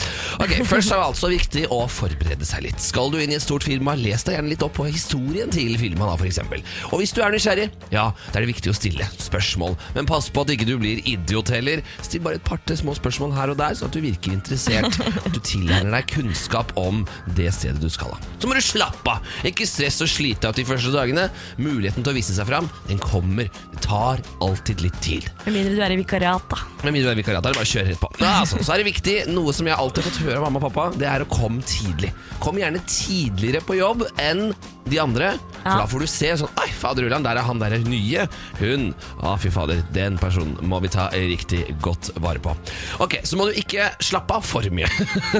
[0.41, 2.81] Ok, Først er det altså viktig å forberede seg litt.
[2.81, 5.51] Skal du inn i et stort firma, les deg gjerne litt opp på historien historien
[5.51, 6.61] til filmen, da, for eksempel.
[6.91, 9.75] Og hvis du er nysgjerrig, ja, da er det viktig å stille spørsmål.
[9.97, 11.81] Men pass på at ikke du blir idiot heller.
[11.99, 14.99] Still bare et par-tre små spørsmål her og der, sånn at du virker interessert.
[15.25, 17.03] At du tilegner deg kunnskap om
[17.35, 18.13] det stedet du skal.
[18.15, 18.31] Ha.
[18.41, 19.27] Så må du slappe av.
[19.47, 21.27] Ikke stress og slite av de første dagene.
[21.61, 23.49] Muligheten til å vise seg fram, den kommer.
[23.73, 25.27] Det tar alltid litt tid.
[25.45, 26.61] Med mindre du er i vikariat, da.
[26.85, 28.11] Med mindre du er i vikariat, er det bare å kjøre rett på.
[28.23, 30.61] Ja, altså, så er det viktig, noe som jeg alltid har fått høre av mamma
[30.61, 32.13] og pappa, det er å komme tidlig.
[32.41, 34.49] Kom gjerne tidligere på jobb enn
[34.89, 37.77] de andre, for da får du se sånn Oi, fader Ulland, der er han der
[37.85, 38.25] nye.
[38.59, 38.89] Hun.
[39.21, 42.55] Å, fy fader, den personen må vi ta riktig godt vare på.
[43.03, 44.89] Ok, så må du ikke slappe av for mye.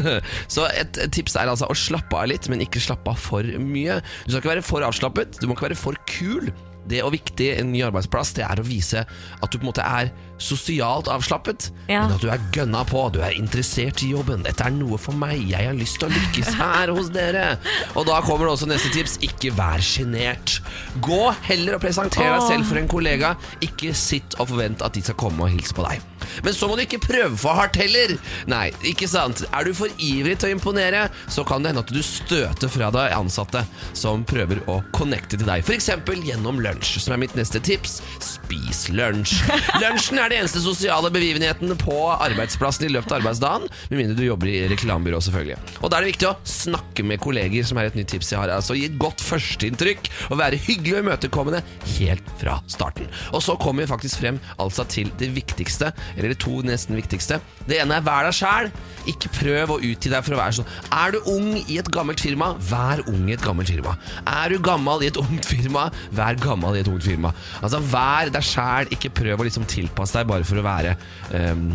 [0.55, 4.01] så et tips er altså å slappe av litt, men ikke slappe av for mye.
[4.26, 6.51] Du skal ikke være for avslappet, du må ikke være for kul.
[6.89, 9.69] Det og viktig i en ny arbeidsplass Det er å vise at du på en
[9.69, 10.09] måte er
[10.41, 12.01] sosialt avslappet, Ja.
[12.07, 13.03] men at du er gønna på.
[13.13, 14.41] Du er interessert i jobben.
[14.43, 15.38] Dette er noe for meg.
[15.51, 17.59] Jeg har lyst til å lykkes her hos dere.
[17.95, 19.19] Og da kommer det også neste tips.
[19.21, 20.57] Ikke vær sjenert.
[21.05, 23.36] Gå heller og presenter deg selv for en kollega.
[23.61, 26.01] Ikke sitt og forvent at de skal komme og hilse på deg.
[26.45, 28.15] Men så må du ikke prøve for hardt heller.
[28.51, 29.43] Nei, ikke sant.
[29.51, 32.91] Er du for ivrig til å imponere, så kan det hende at du støter fra
[32.93, 33.63] deg ansatte
[33.97, 35.65] som prøver å connecte til deg.
[35.65, 35.89] F.eks.
[36.22, 37.99] gjennom lunsj, som er mitt neste tips.
[38.24, 39.38] Spis lunsj.
[39.84, 43.67] Lunsjen er den eneste sosiale begivenheten på arbeidsplassen i løpet av arbeidsdagen.
[43.91, 45.59] Med mindre du jobber i reklamebyrå, selvfølgelig.
[45.82, 48.41] Og da er det viktig å snakke med kolleger, som er et nytt tips jeg
[48.41, 48.53] har.
[48.53, 51.61] Altså Gi et godt førsteinntrykk og være hyggelig og imøtekommende
[51.97, 53.09] helt fra starten.
[53.36, 57.39] Og så kommer vi faktisk frem altså til det viktigste, eller to nesten viktigste.
[57.68, 58.72] Det ene er vær deg sjæl.
[59.09, 60.70] Ikke prøv å utgi deg for å være sånn.
[60.93, 63.95] Er du ung i et gammelt firma, vær ung i et gammelt firma.
[64.30, 67.34] Er du gammel i et ungt firma, vær gammel i et ungt firma.
[67.62, 70.93] Altså Vær deg sjæl, ikke prøv å liksom tilpasse deg bare for å være
[71.38, 71.74] ehm,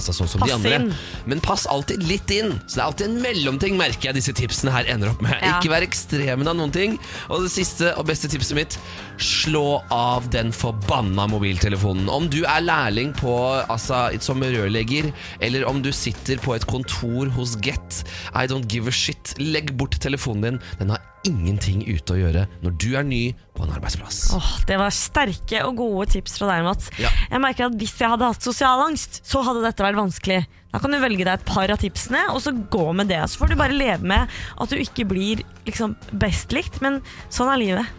[0.00, 0.78] Altså sånn som de Pass andre.
[0.80, 0.92] inn.
[1.28, 2.54] Men pass alltid litt inn.
[2.64, 5.36] Så det er alltid en mellomting, merker jeg disse tipsene her ender opp med.
[5.44, 5.58] Ja.
[5.58, 6.96] Ikke vær ekstremen av noen ting.
[7.28, 8.78] Og det siste og beste tipset mitt
[9.20, 12.08] slå av den forbanna mobiltelefonen.
[12.08, 13.34] Om du er lærling på,
[13.68, 15.10] altså, som rørlegger,
[15.44, 19.34] eller om du sitter på et kontor hos Get, I don't give a shit.
[19.38, 20.60] Legg bort telefonen din.
[20.80, 23.20] Den har ingenting ute å gjøre når du er ny
[23.56, 24.22] på en arbeidsplass.
[24.36, 26.88] Åh, det var sterke og gode tips fra deg, Mats.
[27.00, 27.12] Ja.
[27.28, 30.40] Jeg merker at Hvis jeg hadde hatt sosial angst, så hadde dette vært vanskelig.
[30.70, 33.20] Da kan du velge deg et par av tipsene, og så gå med det.
[33.28, 37.50] Så får du bare leve med at du ikke blir liksom, best likt, men sånn
[37.52, 37.96] er livet.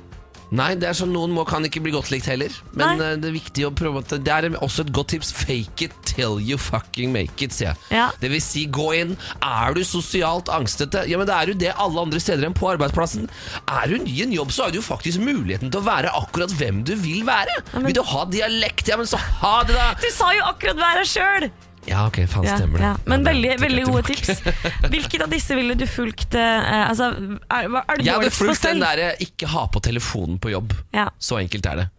[0.51, 2.51] Nei, det er sånn noen må, kan ikke bli godt likt heller.
[2.75, 3.05] Men Nei.
[3.13, 5.31] eh, det er viktig å prøve at Det er også et godt tips.
[5.31, 7.77] Fake it till you fucking make it, sier jeg.
[7.95, 8.09] Ja.
[8.19, 9.15] Det vil si, gå inn.
[9.41, 11.05] Er du sosialt angstete?
[11.07, 13.29] Ja, men det er jo det alle andre steder enn på arbeidsplassen.
[13.71, 16.11] Er du ny i en jobb, så har du jo faktisk muligheten til å være
[16.19, 17.61] akkurat hvem du vil være.
[17.73, 18.87] men- Vil du ha dialekt?
[18.91, 19.93] Ja, men så ha det, da!
[20.03, 21.51] Du sa jo akkurat være sjøl!
[21.89, 22.83] Ja, ok, faen Ja, stemmer det.
[22.85, 22.95] ja.
[23.05, 24.35] Men Ja, det veldig, veldig gode tilbake.
[24.35, 24.89] tips.
[24.93, 26.35] Hvilket av disse ville du fulgt?
[26.35, 27.07] eh, altså,
[27.49, 28.85] er, hva- er det Jeg hadde dårligst på fulgt den selv?
[28.85, 30.75] derre 'ikke ha på telefonen på jobb'.
[30.93, 31.09] Ja.
[31.19, 31.89] Så enkelt er det.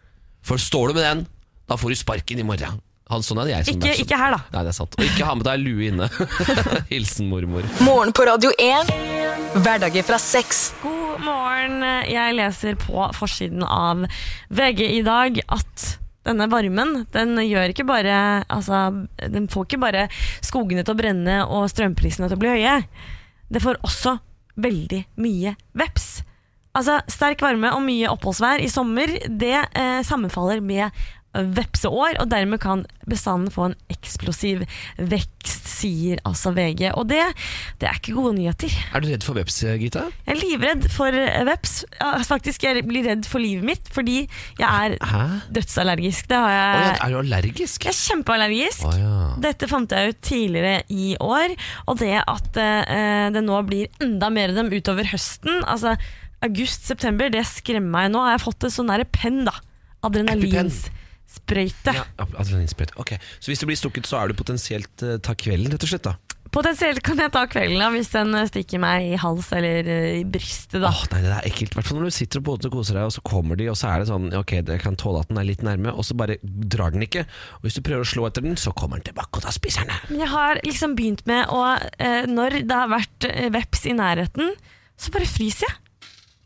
[0.43, 1.26] For står du med den,
[1.68, 2.80] da får du sparken i morgen.
[3.11, 4.07] Han, sånn er det jeg som Ikke, er sånn.
[4.07, 4.41] ikke her, da.
[4.53, 4.95] Nei, det er sant.
[4.99, 6.09] Og ikke ha med deg lue inne.
[6.93, 7.62] Hilsen mormor.
[7.83, 8.87] Morgen på Radio 1.
[9.61, 10.72] Hverdager fra seks.
[10.83, 11.83] God morgen.
[12.09, 14.07] Jeg leser på forsiden av
[14.51, 18.16] VG i dag at denne varmen den gjør ikke bare
[18.47, 20.05] altså, Den får ikke bare
[20.45, 22.77] skogene til å brenne og strømprisene til å bli høye.
[23.53, 24.16] Det får også
[24.62, 26.23] veldig mye veps.
[26.77, 31.03] Altså, Sterk varme og mye oppholdsvær i sommer Det eh, sammenfaller med
[31.33, 34.62] vepseår, og dermed kan bestanden få en eksplosiv
[34.99, 36.91] vekst, sier altså VG.
[36.99, 37.22] Og det,
[37.80, 38.74] det er ikke gode nyheter.
[38.95, 40.05] Er du redd for veps, Gita?
[40.26, 41.74] Jeg er livredd for eh, veps.
[42.28, 44.22] Faktisk, jeg blir redd for livet mitt fordi
[44.61, 45.24] jeg er Hæ?
[45.57, 46.28] dødsallergisk.
[46.30, 46.97] Det har Å ja, jeg.
[47.07, 47.89] er du allergisk?
[47.89, 48.87] Jeg er kjempeallergisk.
[48.89, 49.16] Oh, ja.
[49.43, 51.57] Dette fant jeg ut tidligere i år.
[51.91, 55.97] Og det at uh, det nå blir enda mer av dem utover høsten, altså
[56.43, 58.11] august-september, det skremmer meg.
[58.14, 59.55] Nå har jeg fått en sånn derre penn, da.
[61.33, 61.95] Adrenalinsprøyte.
[61.95, 62.99] ja Adrenalinsprøyte.
[63.01, 65.89] Ok, Så hvis du blir stukket, så er du potensielt uh, ta kvelden, rett og
[65.89, 66.05] slett?
[66.05, 66.16] da
[66.53, 70.18] Potensielt kan jeg ta kvelden da, hvis den eh, stikker meg i hals eller eh,
[70.18, 70.83] i brystet.
[70.83, 70.91] da.
[70.91, 71.72] Åh, nei, Det er ekkelt.
[71.78, 73.89] Hvert fall når du sitter og måte koser deg, og så kommer de, og så
[73.89, 76.37] er det sånn Ok, jeg kan tåle at den er litt nærme, og så bare
[76.45, 77.24] drar den ikke.
[77.57, 79.87] Og hvis du prøver å slå etter den, så kommer den tilbake, og da spiser
[79.87, 80.11] den deg.
[80.12, 84.53] Men jeg har liksom begynt med å eh, Når det har vært veps i nærheten,
[85.01, 85.82] så bare fryser jeg.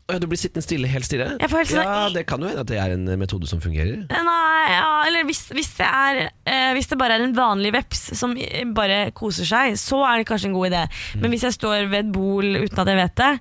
[0.07, 1.25] Ja, du blir sittende stille, helt stille?
[1.41, 4.05] Helt sånn- ja, det kan jo hende at det er en eh, metode som fungerer.
[4.07, 7.73] Eh, Nei, ja, eller hvis, hvis, det er, eh, hvis det bare er en vanlig
[7.75, 10.85] veps som eh, bare koser seg, så er det kanskje en god idé.
[10.87, 11.21] Mm.
[11.25, 13.33] Men hvis jeg står ved et bol uten at jeg vet det,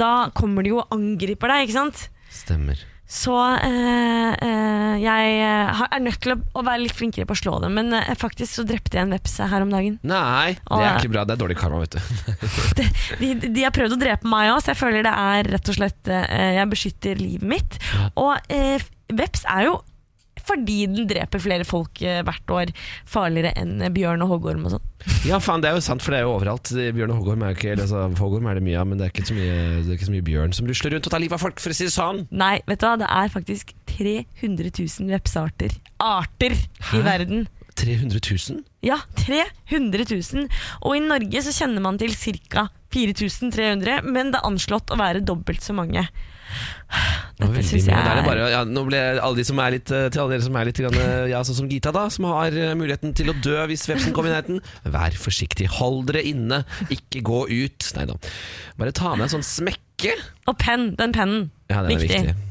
[0.00, 2.08] da kommer de jo og angriper deg, ikke sant?
[2.32, 2.80] Stemmer.
[3.08, 7.40] Så eh, eh, jeg eh, er nødt til å, å være litt flinkere på å
[7.40, 7.78] slå dem.
[7.78, 9.96] Men eh, faktisk så drepte jeg en veps her om dagen.
[10.04, 10.92] Nei, det er ja.
[11.00, 11.24] ikke bra.
[11.24, 12.00] Det er dårlig karma, vet du.
[13.18, 15.76] De, de har prøvd å drepe meg òg, så jeg føler det er rett og
[15.78, 17.78] slett eh, Jeg beskytter livet mitt.
[18.20, 18.84] Og eh,
[19.16, 19.78] veps er jo,
[20.48, 22.72] fordi den dreper flere folk eh, hvert år,
[23.08, 24.86] farligere enn eh, bjørn og hoggorm og sånn.
[25.28, 26.72] Ja, faen, det er jo sant, for det er jo overalt.
[26.74, 29.12] Bjørn og hoggorm er jo ikke altså, Hoggorm er det mye av, men det er,
[29.14, 31.44] ikke så mye, det ikke så mye bjørn som rusler rundt og tar livet av
[31.44, 32.24] folk, for å si det sånn.
[32.34, 36.56] Nei, vet du hva, det er faktisk 300 000 vepsearter Arter
[36.94, 37.46] i verden.
[37.78, 38.64] 300 000?
[38.82, 40.48] Ja, 300 000.
[40.82, 42.14] Og i Norge så kjenner man til
[42.50, 42.68] ca.
[42.94, 46.06] 4300, men det er anslått å være dobbelt så mange.
[47.38, 50.08] Dette syns jeg er er- bare, ja, nå ble alle de som er litt, eh,
[50.10, 52.48] til alle dere som er litt grann, eh, ja, sånn som Gita, da, som har
[52.50, 55.68] eh, muligheten til å dø hvis vepsen kommer i nærheten, vær forsiktig.
[55.78, 57.92] Hold dere inne, ikke gå ut.
[57.98, 58.16] Nei da.
[58.80, 60.16] Bare ta med en sånn smekke.
[60.48, 61.50] Og penn, den pennen.
[61.70, 62.24] Ja, den er Viktig.
[62.26, 62.47] viktig.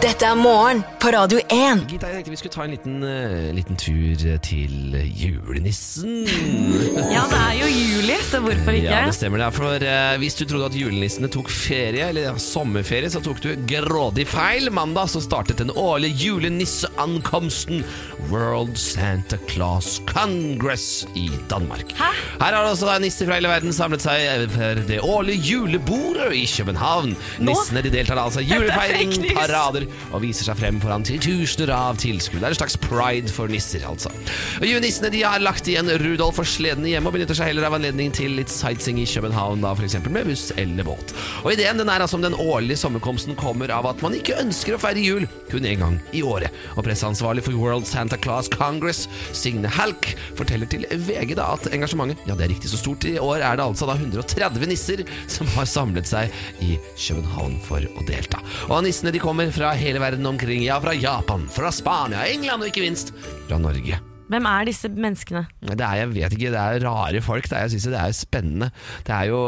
[0.00, 1.82] Dette er morgen på Radio 1.
[1.90, 6.22] Gita, jeg tenkte vi skulle ta en liten, eh, liten tur til julenissen.
[7.10, 8.86] Ja, det er jo juli, så hvorfor ikke?
[8.86, 9.48] Ja, det stemmer det.
[9.56, 13.50] For eh, Hvis du trodde at julenissene tok ferie, eller ja, sommerferie, så tok du
[13.68, 14.70] grådig feil.
[14.72, 17.82] Mandag så startet den årlige julenisseankomsten
[18.30, 21.92] World Santa Claus Congress i Danmark.
[21.98, 22.10] Hæ?
[22.40, 27.16] Her har altså nisser fra hele verden samlet seg for det årlige julebordet i København.
[27.40, 27.50] Nå?
[27.52, 29.36] Nissene de deltar altså i julefeiring, fake news.
[29.40, 32.42] parader og viser seg frem foran titusener av tilskuere.
[32.42, 34.12] Det er en slags pride for nisser, altså.
[34.60, 37.76] Og Julenissene de har lagt igjen Rudolf og sledene hjemme og benytter seg heller av
[37.78, 39.98] anledningen til litt sightseeing i København, da f.eks.
[40.06, 41.14] med buss eller båt.
[41.44, 44.76] Og Ideen den er altså om den årlige sommerkomsten kommer av at man ikke ønsker
[44.76, 46.54] å feire jul kun én gang i året.
[46.76, 52.28] Og presseansvarlig for World Santa Claus Congress, Signe Halk, forteller til VG da at engasjementet
[52.28, 53.06] ja det er riktig så stort.
[53.08, 56.34] I år er det altså da 130 nisser som har samlet seg
[56.64, 58.42] i København for å delta.
[58.68, 60.62] Og nissene de kommer fra hele verden omkring.
[60.64, 63.14] Ja, fra Japan, fra Spania, England og ikke minst
[63.48, 64.00] fra Norge.
[64.30, 65.42] Hvem er disse menneskene?
[65.64, 67.48] Det er, jeg vet ikke, det er rare folk.
[67.50, 68.68] Det er, jeg synes det er spennende.
[69.06, 69.40] Det er jo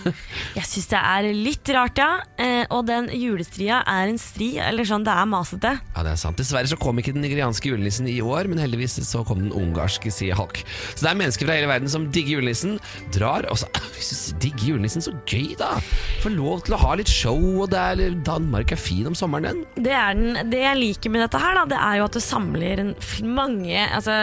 [0.58, 2.08] Jeg syns det er litt rart, ja.
[2.42, 5.72] Eh, og den julestria er en stri, eller sånn, det er masete.
[5.94, 6.40] Ja, det er sant.
[6.40, 10.10] Dessverre så kom ikke den nigerianske julenissen i år, men heldigvis så kom den ungarske,
[10.10, 10.64] sier Halk.
[10.96, 12.80] Så det er mennesker fra hele verden som digger julenissen,
[13.14, 13.70] drar og så
[14.42, 15.76] digger julenissen, så gøy, da!
[16.24, 19.62] Får lov til å ha litt show, og det er Danmark er fin om sommeren,
[19.62, 19.86] den.
[19.86, 22.22] Det, er den, det jeg liker med dette her, da, det er jo at du
[22.24, 22.94] samler en,
[23.36, 24.15] mange, altså,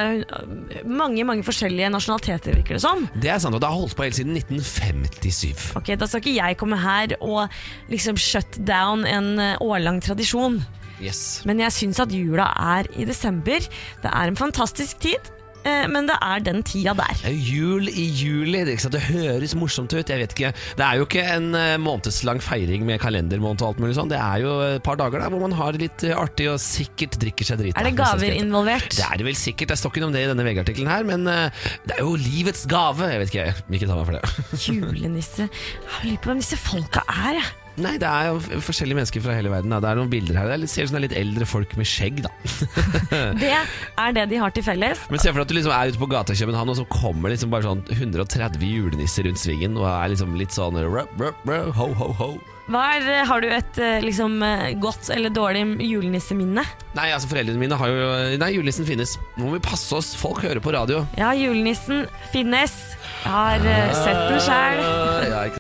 [0.86, 3.06] mange, mange forskjellige nasjonaliteter, virker det som.
[3.16, 5.74] Det er sant, og det har holdt på helt siden 1957.
[5.80, 7.48] Ok, Da skal ikke jeg komme her og
[7.92, 10.62] liksom shut down en eh, årlang tradisjon.
[11.04, 11.42] Yes.
[11.48, 13.64] Men jeg syns at jula er i desember.
[14.04, 17.24] Det er en fantastisk tid, eh, men det er den tida der.
[17.28, 18.64] Er jul i juli.
[18.68, 20.10] Det, høres morsomt ut.
[20.10, 20.52] Jeg vet ikke.
[20.78, 24.12] Det er jo ikke en eh, månedslang feiring med kalendermåned og alt mulig sånn.
[24.12, 26.60] Det er jo et par dager der hvor man har det litt eh, artig og
[26.64, 27.80] sikkert drikker seg drita.
[27.80, 28.92] Er det jeg gaver involvert?
[28.98, 29.74] Det er det vel sikkert.
[29.74, 32.16] Det står ikke noe om det i denne VG-artikkelen her, men eh, det er jo
[32.20, 33.12] livets gave.
[33.14, 34.48] Jeg vet ikke, jeg vil ikke ta meg for det.
[34.68, 37.63] Julenisse Jeg lurer på hvem disse folka er, jeg.
[37.82, 39.74] Nei, det er jo forskjellige mennesker fra hele verden.
[39.74, 39.80] Da.
[39.82, 40.50] Det er noen bilder her.
[40.50, 42.32] Det er litt, ser ut som det er litt eldre folk med skjegg, da.
[43.44, 45.04] Det er det de har til felles.
[45.10, 46.88] Men se for deg at du liksom er ute på gata i København, og så
[46.92, 51.46] kommer liksom bare sånn 130 julenisser rundt svingen, og er liksom litt sånn rup, rup,
[51.50, 52.34] rup, ho, ho, ho.
[52.64, 56.64] Er, har du et eh, liksom, eh, godt eller dårlig julenisseminne?
[56.96, 58.06] Nei, altså foreldrene mine har jo
[58.40, 59.18] Nei, julenissen finnes.
[59.36, 60.14] Nå må vi passe oss.
[60.16, 61.04] Folk hører på radio.
[61.20, 62.78] Ja, julenissen finnes.
[63.24, 65.60] Jeg har uh, sett den sjæl.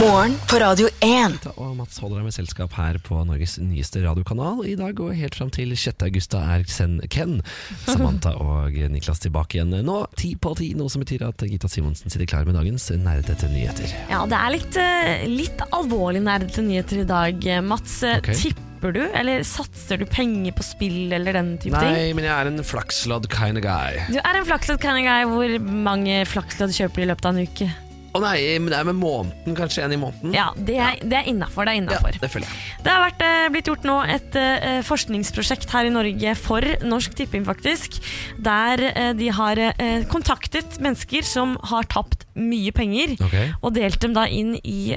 [0.00, 1.02] Morgen på Radio 1.
[1.42, 1.44] sant?
[1.60, 4.62] og Mats holder deg med selskap her på Norges nyeste radiokanal.
[4.66, 6.00] I dag og helt fram til 6.
[6.06, 7.36] august er Xen Ken,
[7.84, 10.70] Samantha og Niklas tilbake igjen nå ti på ti.
[10.78, 13.92] Noe som betyr at Gita Simonsen sitter klar med dagens nerdete nyheter.
[14.10, 17.46] Ja, det er litt, eh, litt alvorlig nerdete nyheter i dag.
[17.52, 18.32] Eh, Mats, Okay.
[18.34, 18.40] Ok.
[18.42, 21.92] tipper du, eller satser du penger på spill eller den type ting?
[21.94, 24.00] Nei, men jeg er en flakslodd kind of guy.
[24.10, 25.28] Du er en flakslodd kind of guy.
[25.30, 27.70] Hvor mange flakslodd kjøper du i løpet av en uke?
[28.12, 30.34] Å nei, men det er med måneden, kanskje en i måneden?
[30.36, 31.64] Ja, det er, det er innafor.
[31.64, 32.58] Det er Ja, det føler jeg.
[32.84, 37.16] Det har vært, eh, blitt gjort nå et uh, forskningsprosjekt her i Norge for Norsk
[37.16, 37.96] Tipping, faktisk.
[38.36, 43.48] Der uh, de har uh, kontaktet mennesker som har tapt mye penger, okay.
[43.64, 44.94] og delt dem da inn i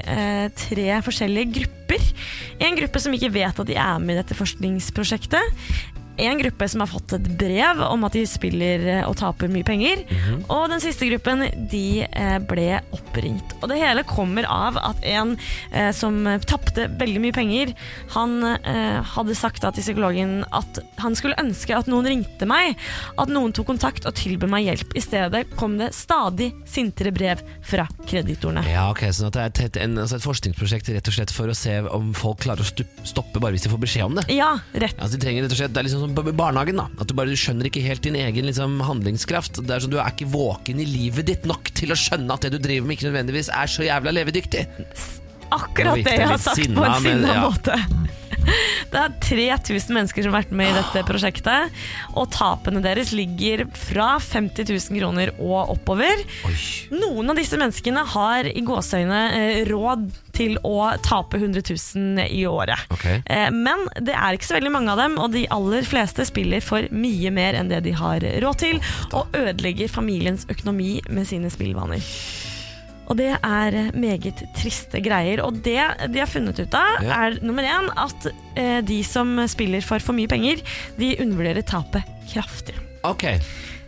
[0.56, 2.04] tre forskjellige grupper.
[2.64, 5.60] En gruppe som ikke vet at de er med i dette forskningsprosjektet.
[6.18, 9.66] En gruppe som har fått et brev om at de spiller eh, og taper mye
[9.66, 10.04] penger.
[10.52, 13.56] Og den siste gruppen de eh, ble oppringt.
[13.60, 15.34] Og det hele kommer av at en
[15.72, 17.74] eh, som tapte veldig mye penger,
[18.14, 22.76] han eh, hadde sagt da til psykologen at han skulle ønske at noen ringte meg,
[23.16, 24.94] at noen tok kontakt og tilbød meg hjelp.
[24.96, 28.62] I stedet kom det stadig sintere brev fra kreditorene.
[28.70, 31.56] Ja, ok, at Det er et, en, altså et forskningsprosjekt rett og slett for å
[31.56, 34.26] se om folk klarer å stoppe bare hvis de får beskjed om det.
[34.36, 34.96] Ja, rett.
[34.98, 36.80] Altså, de trenger rett og slett, Det er liksom i barnehagen.
[36.80, 39.62] da At Du bare du skjønner ikke helt din egen liksom, handlingskraft.
[39.66, 42.46] Det er sånn Du er ikke våken i livet ditt nok til å skjønne at
[42.46, 44.66] det du driver med, ikke nødvendigvis er så jævla levedyktig.
[45.54, 47.42] Akkurat det jeg har sagt sinna, på en men sinna ja.
[47.46, 47.78] måte.
[48.92, 51.74] Det er 3000 mennesker som har vært med i dette prosjektet,
[52.16, 56.22] og tapene deres ligger fra 50 000 kroner og oppover.
[56.94, 62.42] Noen av disse menneskene har i gåseøyne eh, råd til å tape 100 000 i
[62.48, 62.86] året.
[62.92, 63.06] Ok.
[63.24, 66.64] Eh, Men det er ikke så veldig mange av dem, og de aller fleste spiller
[66.64, 68.82] for mye mer enn det de har råd til,
[69.12, 72.04] og ødelegger familiens økonomi med sine spillvaner.
[73.06, 75.42] Og det er meget triste greier.
[75.46, 75.78] Og det
[76.12, 77.20] de har funnet ut av, Ja.
[77.26, 78.26] er nummer én at
[78.56, 80.62] eh, de som spiller for for mye penger,
[80.98, 82.02] de undervurderer tapet
[82.32, 82.74] kraftig.
[83.06, 83.22] Ok,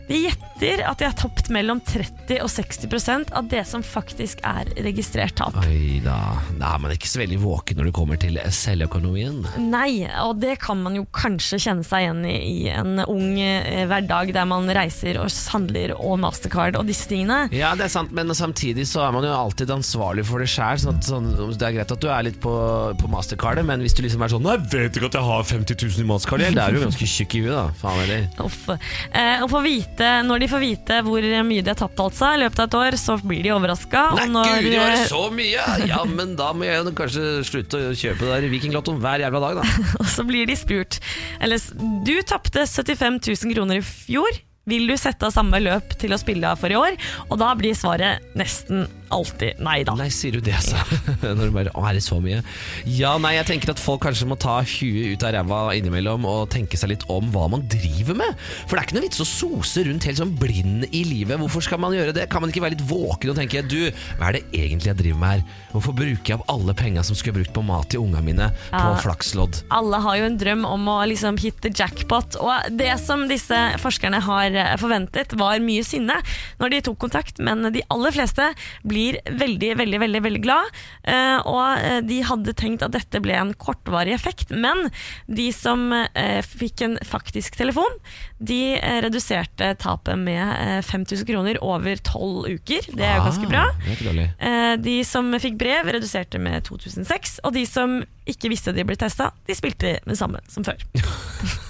[0.09, 4.69] De gjetter at de har tapt mellom 30 og 60% av det som faktisk er
[4.85, 5.57] registrert tap.
[5.63, 6.19] Oi da.
[6.59, 9.45] Da er man ikke så veldig våken når det kommer til selvøkonomien.
[9.71, 13.85] Nei, og det kan man jo kanskje kjenne seg igjen i i en ung eh,
[13.89, 17.47] hverdag der man reiser og handler og mastercard og disse tingene.
[17.55, 20.81] Ja, det er sant, men samtidig så er man jo alltid ansvarlig for det sjæl.
[20.83, 22.53] Sånn, sånn, det er greit at du er litt på,
[22.99, 25.81] på mastercardet, men hvis du liksom er sånn Nei, vet ikke at jeg har 50
[25.83, 27.65] 000 i mastercard, da er du jo ganske tjukk i huet, da.
[27.81, 28.29] Faen heller.
[28.47, 28.61] Uff.
[28.73, 32.43] Eh, å få vite, når de får vite hvor mye de har tapt altså, i
[32.43, 34.05] løpet av et år, så blir de overraska.
[34.19, 35.67] Nei, gud, guri, var det så mye!
[35.91, 39.63] Ja, men da må jeg kanskje slutte å kjøpe det der Vikinglottoen hver jævla dag,
[39.63, 39.85] da.
[40.03, 41.01] Og så blir de spurt
[41.45, 41.63] Eller,
[42.07, 44.43] du tapte 75 000 kroner i fjor.
[44.69, 46.97] Vil du sette av samme løp til å spille for i år?
[47.31, 49.95] Og da blir svaret nesten alltid nei da.
[49.97, 50.77] Nei, sier du det, altså?
[51.25, 52.43] Når du bare Å, er det så mye?
[52.85, 56.51] Ja, nei, jeg tenker at folk kanskje må ta huet ut av ræva innimellom og
[56.53, 58.37] tenke seg litt om hva man driver med.
[58.69, 61.41] For det er ikke noe vits å sose rundt helt sånn blind i livet.
[61.41, 62.27] Hvorfor skal man gjøre det?
[62.29, 63.79] Kan man ikke være litt våken og tenke Du,
[64.21, 65.57] hva er det egentlig jeg driver med her?
[65.73, 68.85] Hvorfor bruker jeg opp alle penga som skulle brukt på mat til unga mine, på
[68.85, 68.93] Ja.
[69.01, 69.63] flakslodd?
[69.73, 74.21] Alle har jo en drøm om å liksom hitte jackpot, og det som disse forskerne
[74.29, 76.17] har forventet, var mye sinne
[76.61, 78.51] når de tok kontakt, men de aller fleste
[78.89, 80.71] blir veldig, veldig, veldig, veldig glad,
[81.09, 84.89] eh, og eh, de hadde tenkt at dette ble en kortvarig effekt, men
[85.27, 87.99] de som eh, fikk en faktisk telefon,
[88.39, 92.91] de eh, reduserte tapet med eh, 5000 kroner over 12 uker.
[92.95, 93.65] Det er jo ganske bra.
[93.75, 94.27] Ah.
[94.39, 97.41] Eh, De som fikk brev, reduserte med 2006.
[97.45, 97.99] Og de som
[98.29, 100.79] ikke visste de ble testa, de spilte med det samme som før.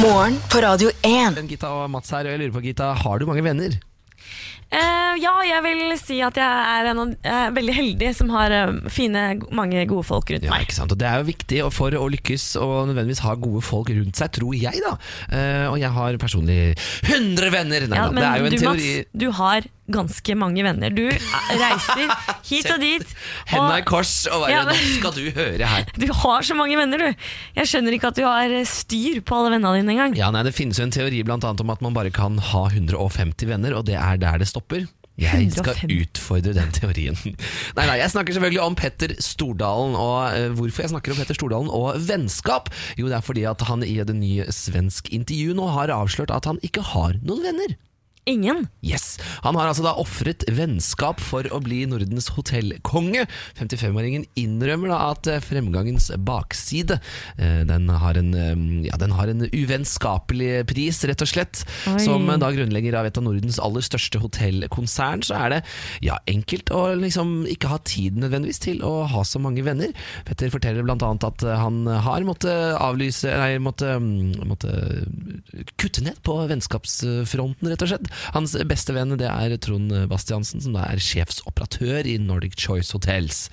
[0.00, 1.36] Morgen på Radio 1.
[1.50, 3.74] Gita og Mats her, og jeg lurer på, Gita, har du mange venner?
[4.72, 8.30] Eh, ja, jeg vil si at jeg er, en, av- jeg er veldig heldig som
[8.32, 10.64] har eh, fine, mange gode folk rundt Ja, meg.
[10.64, 10.94] ikke sant?
[10.94, 14.32] Og Det er jo viktig for å lykkes og nødvendigvis ha gode folk rundt seg,
[14.38, 14.80] tror jeg.
[14.86, 14.96] da
[15.32, 16.58] Uh, Og jeg har personlig
[17.04, 17.84] 100 venner!
[17.88, 20.92] Nei, Ja, men det er jo en du, teori Mats, du har ganske mange venner.
[20.94, 22.12] Du reiser
[22.48, 23.12] hit og dit.
[23.52, 25.84] Henda i kors og bare Ja, men- Nå skal du høre her!
[26.00, 27.24] du har så mange venner, du.
[27.58, 30.16] Jeg skjønner ikke at du har styr på alle vennene dine engang.
[30.16, 32.64] Ja, nei, Det finnes jo en teori blant annet om at man bare kan ha
[32.72, 34.61] 150 venner, og det er der det stopper.
[35.20, 37.18] Jeg skal utfordre den teorien.
[37.76, 39.96] Nei, nei, Jeg snakker selvfølgelig om Petter Stordalen.
[39.98, 42.72] Og eh, hvorfor jeg snakker om Petter Stordalen og vennskap?
[42.98, 46.48] Jo, det er fordi at han i et ny svensk intervju nå har avslørt at
[46.48, 47.76] han ikke har noen venner.
[48.24, 48.68] Ingen.
[48.86, 53.24] Yes, Han har altså da ofret vennskap for å bli Nordens hotellkonge.
[53.58, 57.00] 55-åringen innrømmer da at eh, fremgangens bakside
[57.34, 61.64] eh, den har, en, eh, ja, den har en uvennskapelig pris, rett og slett.
[61.90, 61.96] Oi.
[62.04, 65.60] Som da grunnlegger av et av Nordens aller største hotellkonsern, så er det
[66.06, 69.90] ja, enkelt å liksom ikke ha tid nødvendigvis til å ha så mange venner.
[70.30, 71.10] Petter forteller bl.a.
[71.26, 74.70] at han har måttet avlyse Nei, måtte, mm, måtte
[75.80, 78.11] kutte ned på vennskapsfronten, rett og slett.
[78.36, 83.48] Hans beste venn det er Trond Bastiansen, som da er sjefsoperatør i Nordic Choice Hotels.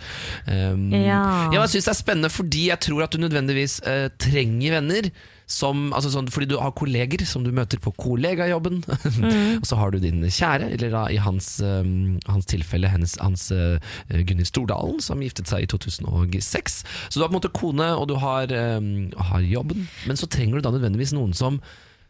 [0.47, 1.49] Um, Ja.
[1.53, 5.11] Jeg syns det er spennende fordi jeg tror at du nødvendigvis uh, trenger venner.
[5.49, 8.83] Som, altså sånn, fordi du har kolleger som du møter på kollegajobben.
[9.61, 13.47] og så har du din kjære, eller da i hans, um, hans tilfelle hennes, hans
[13.49, 13.81] uh,
[14.13, 16.77] Gunnhild Stordalen, som giftet seg i 2006.
[17.09, 20.29] Så du har på en måte kone, og du har, um, har jobben, men så
[20.29, 21.57] trenger du da nødvendigvis noen som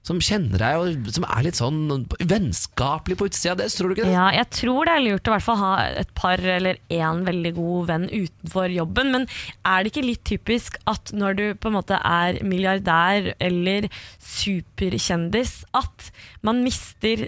[0.07, 4.07] som kjenner deg, og som er litt sånn vennskapelig på utsida det, tror du ikke
[4.07, 4.13] det?
[4.15, 7.53] Ja, jeg tror det er lurt å hvert fall ha et par eller én veldig
[7.59, 9.11] god venn utenfor jobben.
[9.13, 9.27] Men
[9.67, 15.59] er det ikke litt typisk at når du på en måte er milliardær eller superkjendis,
[15.77, 16.09] at
[16.45, 17.27] man mister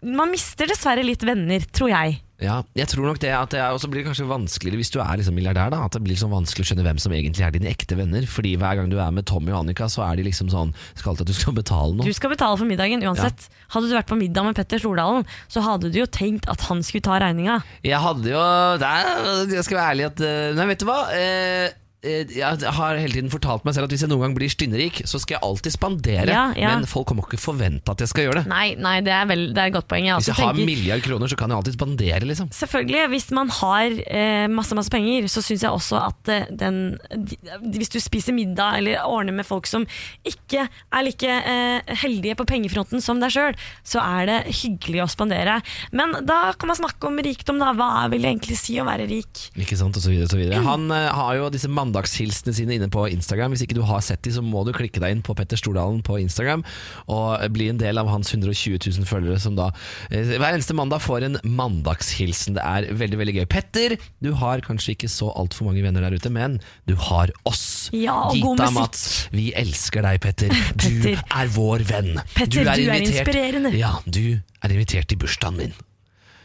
[0.00, 2.14] Man mister dessverre litt venner, tror jeg.
[2.38, 5.00] Ja, jeg tror nok det at det også Og så blir kanskje vanskeligere hvis du
[5.02, 5.72] er liksom milliardær.
[5.74, 8.28] da At det blir sånn vanskelig å skjønne hvem som egentlig er dine ekte venner.
[8.30, 11.12] Fordi hver gang du er med Tommy og Annika, så er de liksom sånn Skal
[11.12, 12.06] alltid at du skal betale noe.
[12.06, 13.48] Du skal betale for middagen uansett.
[13.74, 16.84] Hadde du vært på middag med Petter Stordalen, så hadde du jo tenkt at han
[16.86, 17.58] skulle ta regninga.
[17.82, 18.46] Jeg hadde jo
[18.78, 21.00] det er, Jeg skal være ærlig at eh, Nei, vet du hva?
[21.18, 25.00] Eh, jeg har hele tiden fortalt meg selv at hvis jeg noen gang blir stynnerik,
[25.08, 26.30] så skal jeg alltid spandere.
[26.30, 26.76] Ja, ja.
[26.76, 28.50] Men folk kommer ikke forvente at jeg skal gjøre det.
[28.52, 30.06] Nei, nei det, er vel, det er et godt poeng.
[30.06, 32.52] Jeg Hvis jeg har en milliard kroner, så kan jeg alltid spandere, liksom.
[32.54, 36.78] Selvfølgelig, hvis man har eh, masse masse penger, så syns jeg også at eh, den
[37.10, 37.38] de,
[37.74, 39.86] Hvis du spiser middag eller ordner med folk som
[40.28, 45.08] ikke er like eh, heldige på pengefronten som deg sjøl, så er det hyggelig å
[45.10, 45.58] spandere.
[45.90, 47.74] Men da kan man snakke om rikdom, da.
[47.74, 49.48] Hva vil det egentlig si å være rik?
[49.58, 50.62] Ikke sant, og så videre, og så videre.
[50.62, 53.52] Han eh, har jo disse mandagshilsene sine inne på Instagram.
[53.54, 56.00] Hvis ikke du har sett de, så må du klikke deg inn på Petter Stordalen
[56.06, 56.62] på Instagram
[57.10, 59.70] og bli en del av hans 120 000 følgere, som da
[60.10, 62.56] eh, hver eneste mandag får en mandagshilsen.
[62.58, 63.46] Det er veldig, veldig gøy.
[63.50, 67.88] Petter, du har kanskje ikke så altfor mange venner der ute, men du har oss.
[67.94, 68.78] Ja, og god Gita musikk.
[68.78, 70.54] Mats, vi elsker deg, Petter.
[70.78, 71.20] Du Petter.
[71.34, 72.14] er vår venn.
[72.34, 73.74] Petter, du er invitert- inspirerende.
[73.78, 75.74] Ja, du er invitert til bursdagen min.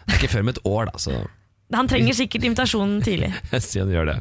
[0.04, 1.22] Det er ikke før om et år, da, så
[1.74, 3.32] Han trenger sikkert invitasjonen tidlig.
[3.52, 4.18] jeg sier han gjør det.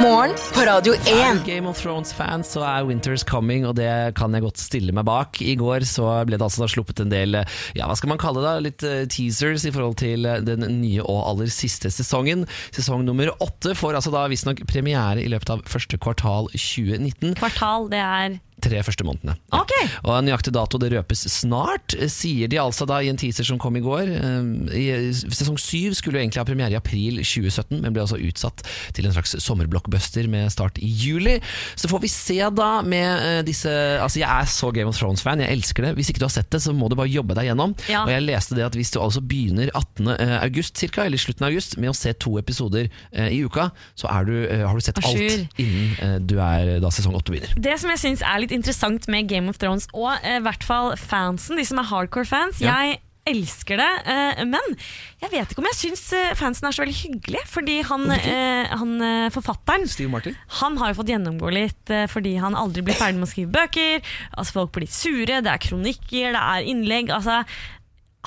[0.00, 1.06] Morgen på Radio 1.
[1.08, 3.88] Er Game of Thrones-fan, så er Winter's Coming, og det
[4.18, 5.40] kan jeg godt stille meg bak.
[5.40, 8.42] I går så ble det altså da sluppet en del ja, hva skal man kalle
[8.42, 8.64] det, da?
[8.66, 12.44] litt eh, teasers i forhold til eh, den nye og aller siste sesongen.
[12.76, 17.34] Sesong nummer åtte får altså da visstnok premiere i løpet av første kvartal 2019.
[17.40, 19.36] Kvartal, det er Tre første månedene.
[19.54, 19.72] Ok!
[20.06, 23.44] Og en nøyaktig dato det røpes snart, eh, sier de altså da i en teaser
[23.46, 24.08] som kom i går.
[24.08, 28.20] Eh, I sesong syv skulle jo egentlig ha premiere i april 2017, men ble altså
[28.20, 28.64] utsatt
[28.96, 31.36] til en slags sommerblockbuster med start i juli.
[31.76, 35.40] Så får vi se da med eh, disse Altså jeg er så Game of Thrones-fan,
[35.44, 35.94] jeg elsker det.
[35.98, 37.74] Hvis ikke du har sett det, så må du bare jobbe deg gjennom.
[37.90, 38.04] Ja.
[38.04, 40.10] Og jeg leste det at hvis du altså begynner 18.
[40.40, 44.08] august cirka, eller slutten av august, med å se to episoder eh, i uka, så
[44.12, 47.52] er du, eh, har du sett alt innen eh, du er da sesong åtte begynner.
[47.60, 50.64] Det som jeg synes er litt interessant med Game of Thrones, og eh, i hvert
[50.66, 52.76] fall fansen, de som er hardcore fans Ja.
[52.86, 54.76] Jeg elsker det, eh, men
[55.18, 57.42] jeg vet ikke om jeg syns eh, fansen er så veldig hyggelig.
[57.50, 58.92] Fordi han, han
[59.34, 60.36] forfatteren Steve Martin?
[60.60, 64.12] han har jo fått gjennomgå litt fordi han aldri blir ferdig med å skrive bøker.
[64.36, 67.10] Altså Folk blir litt sure, det er kronikker, det er innlegg.
[67.10, 67.42] Altså,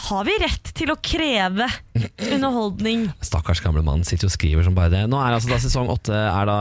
[0.09, 1.67] har vi rett til å kreve
[2.31, 3.07] underholdning?
[3.25, 5.03] Stakkars gamle mann sitter og skriver som bare det.
[5.11, 6.57] Nå er altså da Sesong åtte er da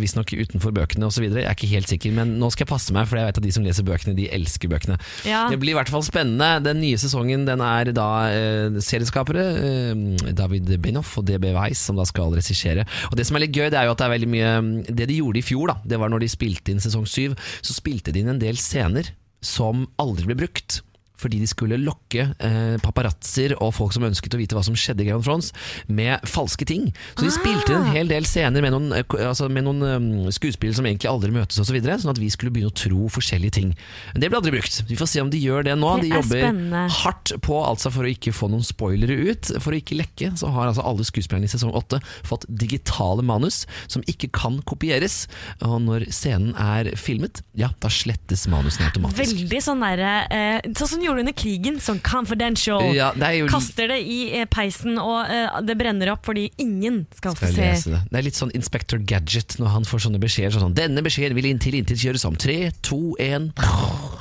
[0.00, 1.26] visstnok utenfor bøkene osv.
[1.28, 3.46] Jeg er ikke helt sikker, men nå skal jeg passe meg, for jeg vet at
[3.46, 4.98] de som leser bøkene, de elsker bøkene.
[5.28, 5.46] Ja.
[5.52, 6.50] Det blir i hvert fall spennende.
[6.66, 11.98] Den nye sesongen den er da eh, serieskapere eh, David Benoff og DB Weiss som
[11.98, 12.86] da skal regissere.
[13.10, 14.54] Og Det som er litt gøy, det er jo at det er veldig mye
[14.90, 17.76] Det de gjorde i fjor, da det var når de spilte inn sesong syv, så
[17.76, 19.12] spilte de inn en del scener
[19.44, 20.80] som aldri ble brukt.
[21.20, 25.04] Fordi de skulle lokke eh, paparazzoer og folk som ønsket å vite hva som skjedde
[25.04, 25.50] i Grand of
[25.88, 26.90] med falske ting.
[27.16, 30.76] Så de spilte en hel del scener med noen, eh, altså med noen um, skuespillere
[30.78, 33.56] som egentlig aldri møtes osv., så videre, sånn at vi skulle begynne å tro forskjellige
[33.58, 33.72] ting.
[34.14, 34.78] Men det ble aldri brukt.
[34.88, 35.92] Vi får se om de gjør det nå.
[35.98, 36.82] Det de er jobber spennende.
[37.00, 39.50] hardt på altså for å ikke få noen spoilere ut.
[39.64, 43.64] For å ikke lekke, så har altså alle skuespillerne i sesong åtte fått digitale manus
[43.90, 45.24] som ikke kan kopieres.
[45.66, 49.34] Og når scenen er filmet, ja, da slettes manusene automatisk.
[49.36, 52.90] Veldig sånn derre eh, Sånn gjorde under krigen, sånn confidential.
[52.96, 57.04] Ja, det jo Kaster det i eh, peisen, og uh, det brenner opp fordi ingen
[57.16, 57.90] skal skal få se.
[57.90, 58.00] det.
[58.10, 60.58] Det er litt sånn Inspector Gadget når han får sånne beskjeder.
[60.60, 62.36] Sånn, 'Denne beskjeden vil inntil intet gjøres om.
[62.38, 63.50] Tre, to, én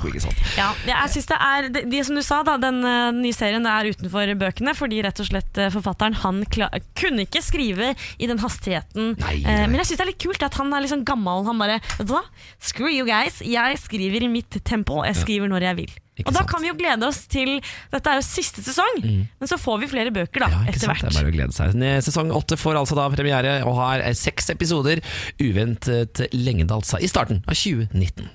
[0.06, 0.42] Ikke sant.
[0.58, 3.66] Ja, jeg synes det er det, det som du sa, da, den eh, nye serien
[3.70, 9.16] er utenfor bøkene, fordi rett og slett forfatteren han kunne ikke skrive i den hastigheten.
[9.22, 9.58] Nei, nei.
[9.72, 11.46] men jeg syns det er litt kult at han er litt sånn gammel.
[11.50, 12.24] Han bare Vet du hva,
[12.62, 15.94] screw you guys, jeg skriver i mitt tempo, jeg skriver når jeg vil.
[16.16, 16.48] Ikke Og da sant.
[16.48, 17.58] da kan vi jo glede oss til
[17.92, 21.02] Dette er jo siste sesong, men så får vi flere bøker da, Ja, etter sant?
[21.04, 21.76] Det er bare å glede seg.
[22.06, 25.02] Sesong åtte får altså da premiere og har eh, seks episoder.
[25.42, 27.02] Uventet lengde, altså.
[27.04, 28.32] I starten av 2019.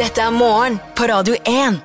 [0.00, 1.80] Dette er morgen på Radio 1.